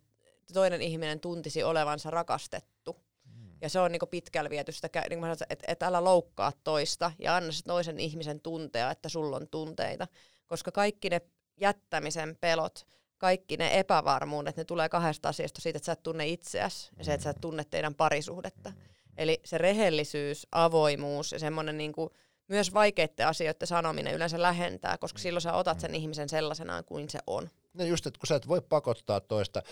[0.52, 2.96] toinen ihminen tuntisi olevansa rakastettu.
[3.24, 3.50] Mm.
[3.60, 7.36] Ja se on niin pitkällä viety sitä, niin sanoin, että, että älä loukkaa toista ja
[7.36, 10.06] anna se toisen ihmisen tuntea, että sulla on tunteita.
[10.46, 11.20] Koska kaikki ne
[11.60, 12.86] jättämisen pelot,
[13.18, 17.14] kaikki ne epävarmuudet, ne tulee kahdesta asiasta, siitä, että sä et tunne itseäsi ja se,
[17.14, 18.70] että sä et tunne teidän parisuhdetta.
[18.70, 18.76] Mm.
[19.16, 22.10] Eli se rehellisyys, avoimuus ja semmoinen niin kuin,
[22.48, 25.22] myös vaikeiden asioiden sanominen yleensä lähentää, koska mm.
[25.22, 25.94] silloin sä otat sen mm.
[25.94, 27.50] ihmisen sellaisenaan kuin se on.
[27.74, 29.62] No just, että kun sä et voi pakottaa toista,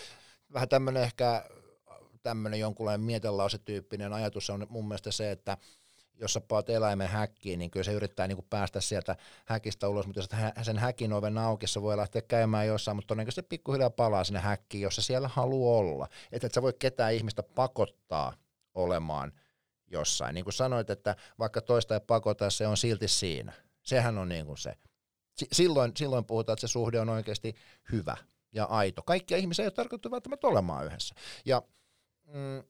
[0.53, 1.45] vähän tämmöinen ehkä
[2.23, 5.57] tämmöinen jonkunlainen mietelausetyyppinen ajatus on mun mielestä se, että
[6.21, 9.17] jos sä paat eläimen häkkiin, niin kyllä se yrittää niin kuin päästä sieltä
[9.47, 10.29] häkistä ulos, mutta jos
[10.67, 14.83] sen häkin oven auki, se voi lähteä käymään jossain, mutta todennäköisesti pikkuhiljaa palaa sinne häkkiin,
[14.83, 16.09] jos se siellä haluaa olla.
[16.33, 18.33] Että et sä voi ketään ihmistä pakottaa
[18.75, 19.33] olemaan
[19.91, 20.35] jossain.
[20.35, 23.53] Niin kuin sanoit, että vaikka toista ei pakota, se on silti siinä.
[23.83, 24.75] Sehän on niin kuin se.
[25.53, 27.55] Silloin, silloin puhutaan, että se suhde on oikeasti
[27.93, 28.17] hyvä
[28.53, 29.03] ja aito.
[29.03, 31.15] Kaikkia ihmisiä ei ole tarkoitettu välttämättä olemaan yhdessä.
[31.45, 31.63] Ja
[32.27, 32.63] mm,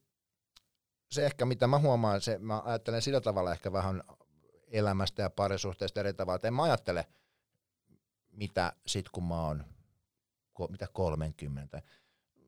[1.10, 4.02] se ehkä mitä mä huomaan, se, mä ajattelen sillä tavalla ehkä vähän
[4.66, 7.06] elämästä ja parisuhteesta eri tavalla, että en mä ajattele,
[8.30, 9.64] mitä sit kun mä oon
[10.68, 11.82] mitä 30.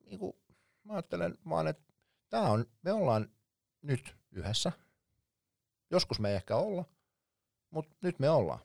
[0.05, 0.37] Niin kuin,
[0.85, 1.93] mä ajattelen vaan, että
[2.29, 3.29] tää on, me ollaan
[3.83, 4.73] nyt yhdessä.
[5.91, 6.85] Joskus me ei ehkä olla,
[7.71, 8.61] mutta nyt me ollaan.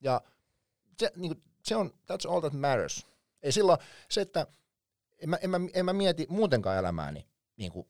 [0.00, 0.20] Ja
[0.98, 3.06] se, niin kuin, se on, that's all that matters.
[3.42, 4.46] Ei silloin se, että
[5.18, 7.88] en mä, en mä, en mä mieti muutenkaan elämääni niin kuin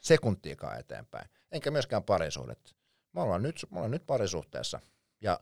[0.00, 1.30] sekuntiikaan eteenpäin.
[1.52, 2.76] Enkä myöskään parisuudet.
[3.12, 4.80] Me ollaan nyt, me ollaan nyt parisuhteessa.
[5.20, 5.40] Ja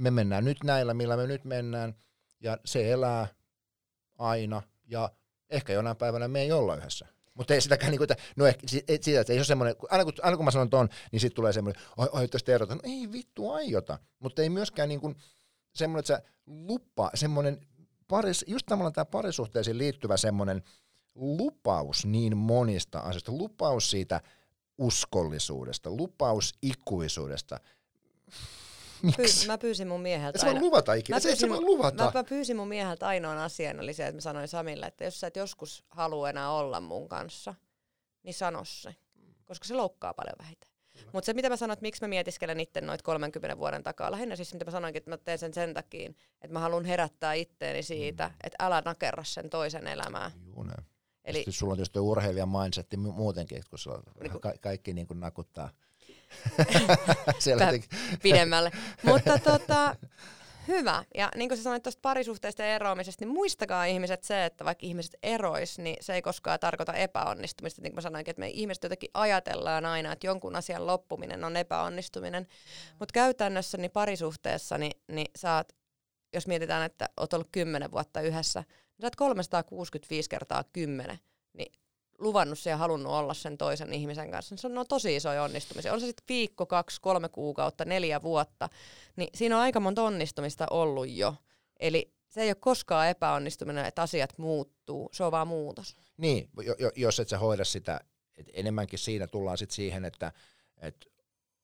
[0.00, 1.94] me mennään nyt näillä, millä me nyt mennään.
[2.40, 3.26] Ja se elää
[4.18, 4.62] aina.
[4.84, 5.10] Ja
[5.50, 7.06] ehkä jonain päivänä me ei olla yhdessä.
[7.38, 10.12] Mutta ei sitäkään, niin kuin, että, no ehkä, siitä, että ei ole semmoinen, aina kun,
[10.22, 12.74] aina kun mä sanon ton, niin sitten tulee semmoinen, ai, ai tästä erota.
[12.74, 13.98] No ei vittu aiota.
[14.18, 15.16] Mutta ei myöskään niin kuin,
[15.74, 17.60] semmoinen, että sä lupa, semmoinen,
[18.08, 20.62] paris, just tavallaan tämä parisuhteisiin liittyvä semmoinen
[21.14, 24.20] lupaus niin monista asioista, lupaus siitä
[24.78, 27.60] uskollisuudesta, lupaus ikuisuudesta.
[29.02, 29.46] Miksi?
[29.46, 30.60] mä pyysin mun mieheltä Et aina...
[30.60, 32.10] luvata ikinä, mä pyysin, se luvata.
[32.14, 35.26] Mä pyysin mun mieheltä ainoan asian oli se, että mä sanoin Samille, että jos sä
[35.26, 37.54] et joskus halua enää olla mun kanssa,
[38.22, 38.94] niin sano se,
[39.44, 40.68] koska se loukkaa paljon vähiten.
[41.12, 44.36] Mutta se, mitä mä sanoin, että miksi mä mietiskelen itse noit 30 vuoden takaa, lähinnä
[44.36, 47.82] siis mitä mä sanoinkin, että mä teen sen sen takia, että mä haluan herättää itteeni
[47.82, 48.34] siitä, mm.
[48.44, 50.30] että älä nakerra sen toisen elämää.
[50.46, 50.66] Juu,
[51.24, 55.20] Eli, sulla on tietysti urheilijan mindsetti muutenkin, kun sulla niin kuin, ka- kaikki niin kuin
[55.20, 55.70] nakuttaa
[58.22, 58.70] pidemmälle.
[59.02, 59.96] Mutta tota,
[60.68, 61.04] hyvä.
[61.14, 64.86] Ja niin kuin sä sanoit tuosta parisuhteista ja eroamisesta, niin muistakaa ihmiset se, että vaikka
[64.86, 67.82] ihmiset erois, niin se ei koskaan tarkoita epäonnistumista.
[67.82, 71.56] Niin kuin mä sanoinkin, että me ihmiset jotenkin ajatellaan aina, että jonkun asian loppuminen on
[71.56, 72.46] epäonnistuminen.
[72.98, 75.76] Mutta käytännössä niin parisuhteessa, niin, niin saat,
[76.34, 81.18] jos mietitään, että oot ollut kymmenen vuotta yhdessä, niin sä oot 365 kertaa kymmenen,
[81.52, 81.72] niin
[82.18, 85.92] luvannut ja halunnut olla sen toisen ihmisen kanssa, niin se on no, tosi iso onnistumisia.
[85.92, 88.68] On se sitten viikko, kaksi, kolme kuukautta, neljä vuotta,
[89.16, 91.34] niin siinä on aika monta onnistumista ollut jo.
[91.80, 95.96] Eli se ei ole koskaan epäonnistuminen, että asiat muuttuu, se on vaan muutos.
[96.16, 96.50] Niin,
[96.96, 98.00] jos et sä hoida sitä,
[98.36, 100.32] et enemmänkin siinä tullaan sitten siihen, että
[100.76, 101.06] et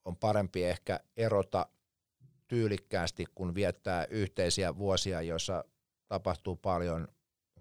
[0.05, 1.67] on parempi ehkä erota
[2.49, 5.65] tyylikkäästi, kun viettää yhteisiä vuosia, joissa
[6.09, 7.09] tapahtuu paljon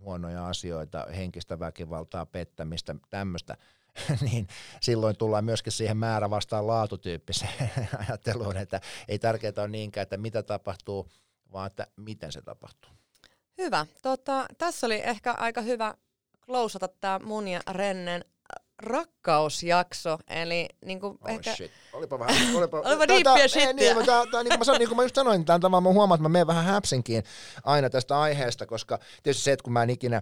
[0.03, 3.57] huonoja asioita, henkistä väkivaltaa, pettämistä, tämmöistä,
[4.31, 4.47] niin
[4.81, 7.71] silloin tullaan myöskin siihen määrä vastaan laatutyyppiseen
[8.07, 11.09] ajatteluun, että ei tärkeää ole niinkään, että mitä tapahtuu,
[11.53, 12.91] vaan että miten se tapahtuu.
[13.57, 13.85] Hyvä.
[14.01, 15.93] Tota, tässä oli ehkä aika hyvä
[16.45, 18.25] klousata tämä mun ja Rennen
[18.79, 21.55] rakkausjakso, eli niin kuin oh, ehkä...
[21.55, 21.71] Shit.
[21.93, 22.55] Olipa vähän...
[22.55, 23.73] Olipa, olipa diippiä shittiä.
[23.73, 26.29] Niin, tää, niin, kuin mä, niin kuin mä just sanoin, tämä mä huomaan, että mä
[26.29, 27.23] menen vähän häpsinkiin
[27.63, 30.21] aina tästä aiheesta, koska tietysti se, että kun mä en ikinä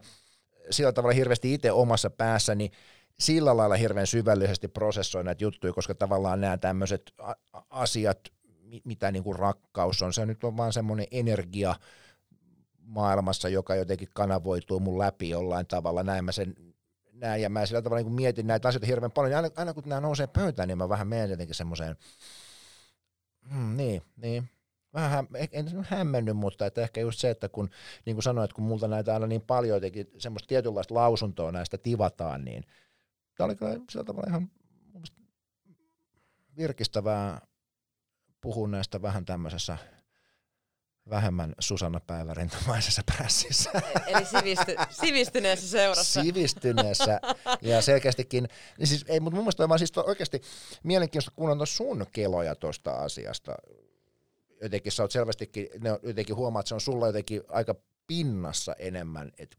[0.70, 2.72] sillä tavalla hirveästi itse omassa päässäni niin
[3.20, 7.14] sillä lailla hirveän syvällisesti prosessoin näitä juttuja, koska tavallaan nämä tämmöiset
[7.70, 8.20] asiat,
[8.84, 11.76] mitä niin kuin rakkaus on, se nyt on vaan semmoinen energia
[12.80, 16.56] maailmassa, joka jotenkin kanavoituu mun läpi jollain tavalla, näin mä sen
[17.22, 19.84] näin, ja mä sillä tavalla niin mietin näitä asioita hirveän paljon, ja aina, aina kun
[19.86, 21.96] nämä nousee pöytään, niin mä vähän menen jotenkin semmoiseen,
[23.50, 24.50] hmm, niin, niin,
[24.94, 27.70] vähän, en nyt hämmennyt, mutta että ehkä just se, että kun,
[28.06, 31.78] niin kuin sanoin, että kun multa näitä aina niin paljon jotenkin semmoista tietynlaista lausuntoa näistä
[31.78, 32.64] tivataan, niin
[33.36, 34.52] tämä oli kyllä sillä tavalla ihan
[36.58, 37.42] virkistävää
[38.42, 39.78] puhua näistä vähän tämmöisessä
[41.10, 43.72] vähemmän Susanna Päivärintamaisessa prässissä.
[44.08, 46.22] Eli sivisty, sivistyneessä seurassa.
[46.22, 47.20] Sivistyneessä
[47.62, 48.48] ja selkeästikin,
[48.78, 50.42] niin siis ei, mutta mun mielestä on siis oikeasti
[50.84, 53.56] mielenkiintoista kuunnella sun keloja tuosta asiasta.
[54.62, 57.76] Jotenkin sä oot selvästikin, ne jotenkin huomaat, että se on sulla jotenkin aika
[58.08, 59.58] pinnassa enemmän, että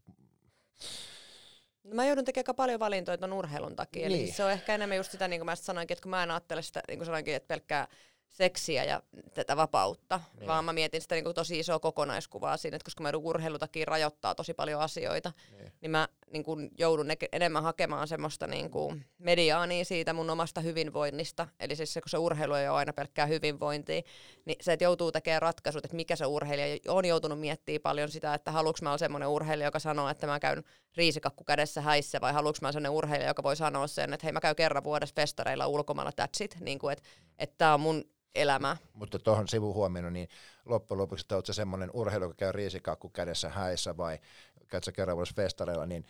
[1.83, 4.09] No mä joudun tekemään paljon valintoja tuon urheilun takia.
[4.09, 4.21] Niin.
[4.21, 6.31] Eli se on ehkä enemmän just sitä, niin kuin mä sanoinkin, että kun mä en
[6.31, 7.87] ajattele sitä, niin kuin sanoinkin, että pelkkää
[8.33, 9.01] seksiä ja
[9.33, 10.47] tätä vapautta, niin.
[10.47, 14.35] vaan mä mietin sitä niin kuin tosi isoa kokonaiskuvaa siinä, että koska mä urheilutakin rajoittaa
[14.35, 19.05] tosi paljon asioita, niin, niin mä niin kuin joudun ne- enemmän hakemaan semmoista niin kuin
[19.19, 21.47] mediaania siitä mun omasta hyvinvoinnista.
[21.59, 24.01] Eli siis se, kun se urheilu ei ole aina pelkkää hyvinvointia,
[24.45, 28.33] niin se, että joutuu tekemään ratkaisut, että mikä se urheilija on joutunut miettimään paljon sitä,
[28.33, 30.63] että haluanko mä olla semmoinen urheilija, joka sanoo, että mä käyn
[30.97, 34.41] riisikakku kädessä häissä, vai haluanko mä semmoinen urheilija, joka voi sanoa sen, että hei mä
[34.41, 36.57] käyn kerran vuodessa festareilla ulkomailla, that's it.
[36.59, 37.09] Niin kuin, että,
[37.39, 38.03] että tämä on mun
[38.35, 38.77] elämä.
[38.93, 40.29] Mutta tuohon sivuhuomioon, niin
[40.65, 44.19] loppujen lopuksi, että oletko semmoinen urheilu, joka käy riisikakku kädessä häissä vai
[44.67, 46.05] käytkö kerran vuodessa festareilla, niin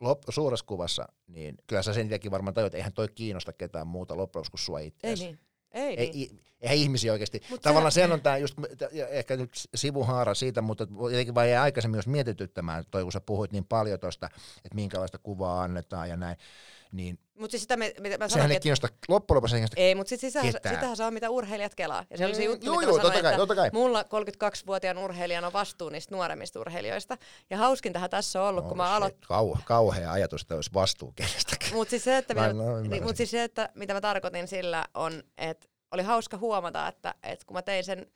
[0.00, 4.16] lop, suuressa kuvassa, niin kyllä sä sen varmaan tajuat, että eihän toi kiinnosta ketään muuta
[4.16, 5.24] loppujen lopuksi kuin sua itseäsi.
[5.24, 5.40] Ei niin.
[5.72, 6.40] Ei, ei, niin.
[6.60, 7.42] eihän ihmisiä oikeasti.
[7.50, 8.54] Mut Tavallaan se on tämä just,
[9.10, 13.64] ehkä nyt sivuhaara siitä, mutta jotenkin vaan aikaisemmin jos mietityttämään, toi kun sä puhuit niin
[13.64, 16.36] paljon tuosta, että minkälaista kuvaa annetaan ja näin,
[16.92, 19.80] niin Mut siis sitä, me, mitä mä sehän ei että kiinnosta, loppujen lopuksi ei kiinnosta
[19.80, 20.74] ei, mutta sit sitähän, ketään.
[20.74, 22.04] sitähän on, mitä urheilijat kelaa.
[22.10, 23.54] Ja se oli se Mm, juttu, joo, mitä joo, mä totta sanoin, kai, että totta
[23.54, 23.70] kai.
[23.72, 27.16] mulla 32-vuotiaan urheilijana on vastuu niistä nuoremmista urheilijoista.
[27.50, 29.20] Ja hauskintahan tässä on ollut, kun mä aloitin.
[29.28, 31.72] Kau, kauhea ajatus, että olisi vastuu kenestäkään.
[31.74, 34.84] Mutta siis, se, että Mä no, niin, mut siis se, että mitä mä tarkoitin sillä
[34.94, 38.06] on, että oli hauska huomata, että, että kun mä tein sen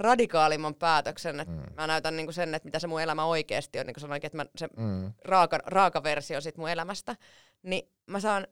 [0.00, 1.62] radikaalimman päätöksen, että mm.
[1.76, 4.36] mä näytän niinku sen, että mitä se mun elämä oikeasti on, niin kuin sanoinkin, että
[4.36, 5.12] mä, se Mm.
[5.24, 7.16] raaka, raaka versio sit mun elämästä,
[7.62, 8.46] niin mä saan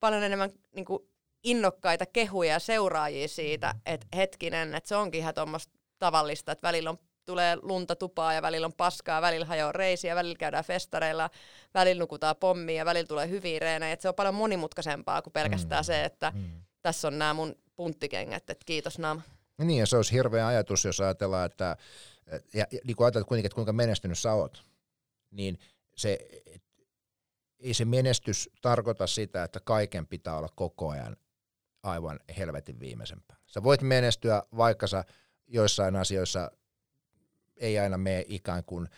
[0.00, 1.08] paljon enemmän niinku
[1.44, 6.90] innokkaita kehuja ja seuraajia siitä, että hetkinen, että se onkin ihan tuommoista tavallista, että välillä
[6.90, 11.30] on, tulee lunta tupaa ja välillä on paskaa, välillä hajoaa reisiä, välillä käydään festareilla,
[11.74, 15.84] välillä nukutaan pommia ja välillä tulee hyviä reenejä, että se on paljon monimutkaisempaa kuin pelkästään
[15.84, 16.50] se, että Mm.
[16.82, 19.22] tässä on nämä mun punttikengät, että kiitos Nam.
[19.58, 21.76] Niin, ja se olisi hirveä ajatus, jos ajatellaan, että,
[22.54, 24.64] ja, ja niin kuin ajatellaan kuitenkin, että kuinka menestynyt sä oot,
[25.30, 25.58] niin
[25.96, 26.18] se,
[27.58, 31.16] ei se menestys tarkoita sitä, että kaiken pitää olla koko ajan
[31.82, 33.36] aivan helvetin viimeisempää.
[33.46, 35.04] Sä voit menestyä, vaikka sä
[35.46, 36.50] joissain asioissa
[37.56, 38.88] ei aina mene ikään kuin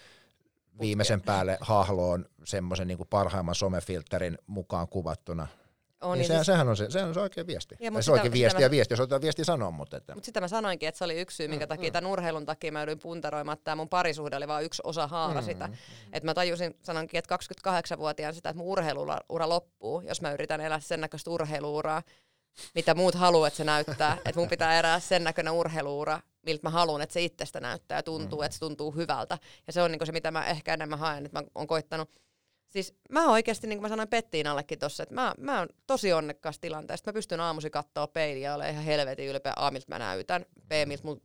[0.80, 5.46] viimeisen päälle hahloon semmoisen niin kuin parhaimman somefilterin mukaan kuvattuna.
[6.00, 7.76] On, niin ja sehän, siis, sehän, on se, sehän on se oikea viesti.
[7.80, 10.14] Ja, se sitä- oikea sitä viesti mä- ja viesti, jos otetaan viesti sanoa, mutta että,
[10.14, 11.92] mutta sitä mä sanoinkin, että se oli yksi syy, minkä Mm, takia mm.
[11.92, 15.40] tämän urheilun takia mä joudun puntaroimaan, että tämä mun parisuhde oli vain yksi osa haara
[15.40, 15.66] Mm, sitä.
[15.66, 15.74] mm.
[16.12, 20.80] Että mä tajusin, sanonkin, että 28-vuotiaan sitä, että mun urheiluura loppuu, jos mä yritän elää
[20.80, 22.02] sen näköistä urheiluuraa,
[22.74, 24.12] mitä muut haluaa, että se näyttää.
[24.24, 28.02] että mun pitää elää sen näköinen urheiluura, miltä mä haluan, että se itsestä näyttää ja
[28.02, 28.44] tuntuu, Mm.
[28.44, 29.38] että se tuntuu hyvältä.
[29.66, 32.10] Ja se on niinku se, mitä mä ehkä enemmän haen, että mä oon koittanut
[32.68, 36.60] Siis mä oikeasti, niin kuin mä sanoin Pettiinallekin tossa, että mä, mä oon tosi onnekkaassa
[36.60, 37.10] tilanteessa.
[37.10, 40.72] Mä pystyn aamusi katsoa peiliä ja olen ihan helvetin ylpeä A, miltä mä näytän, B,
[40.86, 41.22] miltä mun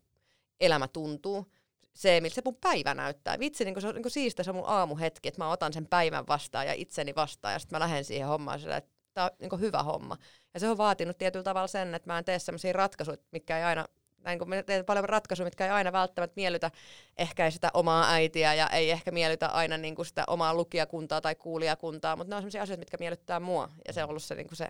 [0.59, 1.51] elämä tuntuu,
[1.97, 3.39] C, miltä se mun päivä näyttää.
[3.39, 6.67] Vitsi, niin se on niin siistä se mun aamuhetki, että mä otan sen päivän vastaan
[6.67, 9.83] ja itseni vastaan ja sitten mä lähden siihen hommaan sillä, että tää on niin hyvä
[9.83, 10.17] homma.
[10.53, 13.63] Ja se on vaatinut tietyllä tavalla sen, että mä en tee sellaisia ratkaisuja, mitkä ei
[13.63, 13.85] aina
[14.23, 16.71] näin kun me teen paljon ratkaisuja, mitkä ei aina välttämättä miellytä
[17.17, 21.35] ehkä sitä omaa äitiä ja ei ehkä miellytä aina niin kuin sitä omaa lukijakuntaa tai
[21.35, 24.47] kuulijakuntaa, mutta ne on sellaisia asioita, mitkä miellyttää mua ja se on ollut se, niin
[24.47, 24.67] kuin se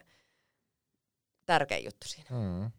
[1.46, 2.30] tärkein juttu siinä.
[2.30, 2.72] Mm.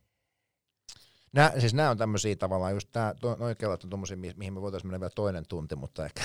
[1.35, 4.53] Nää, siis nämä on tämmöisiä tavallaan just tää, to, noi kelat on tommosia, mi- mihin
[4.53, 6.23] me voitaisiin mennä vielä toinen tunti, mutta ehkä...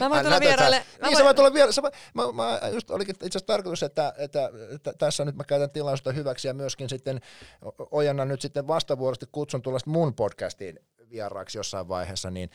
[0.00, 0.86] Mä voin tulla vieraille.
[1.00, 4.14] Mä Niin, sä voit tulla sä, voit- mä, mä, just olikin itse asiassa tarkoitus, että,
[4.18, 7.20] että, että, tässä nyt mä käytän tilaisuutta hyväksi ja myöskin sitten
[7.64, 10.78] o- ojenna nyt sitten vastavuorosti kutsun tulla sit mun podcastiin
[11.10, 12.50] vieraaksi jossain vaiheessa, niin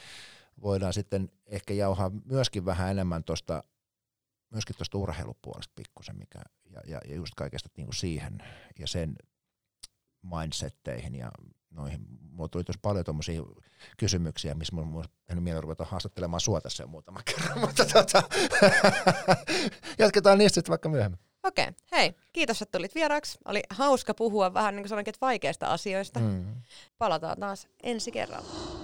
[0.62, 3.64] voidaan sitten ehkä jauhaa myöskin vähän enemmän tuosta
[4.50, 8.38] myöskin tuosta urheilupuolesta pikkusen, mikä, ja, ja, ja just kaikesta niin kuin siihen
[8.80, 9.16] ja sen
[10.22, 11.32] mindsetteihin ja
[11.72, 12.06] noihin.
[12.32, 13.42] Mulla tuli tosi paljon tuommoisia
[13.98, 18.24] kysymyksiä, missä mulla on tehnyt mieli ruveta haastattelemaan sua tässä jo muutama kerran, mutta tota,
[20.00, 21.20] jatketaan niistä sitten vaikka myöhemmin.
[21.44, 21.74] Okei, okay.
[21.92, 23.38] hei, kiitos, että tulit vieraaksi.
[23.46, 26.20] Oli hauska puhua vähän, niin kuin sanoinkin, että vaikeista asioista.
[26.20, 26.46] Mm.
[26.98, 28.81] Palataan taas ensi kerralla.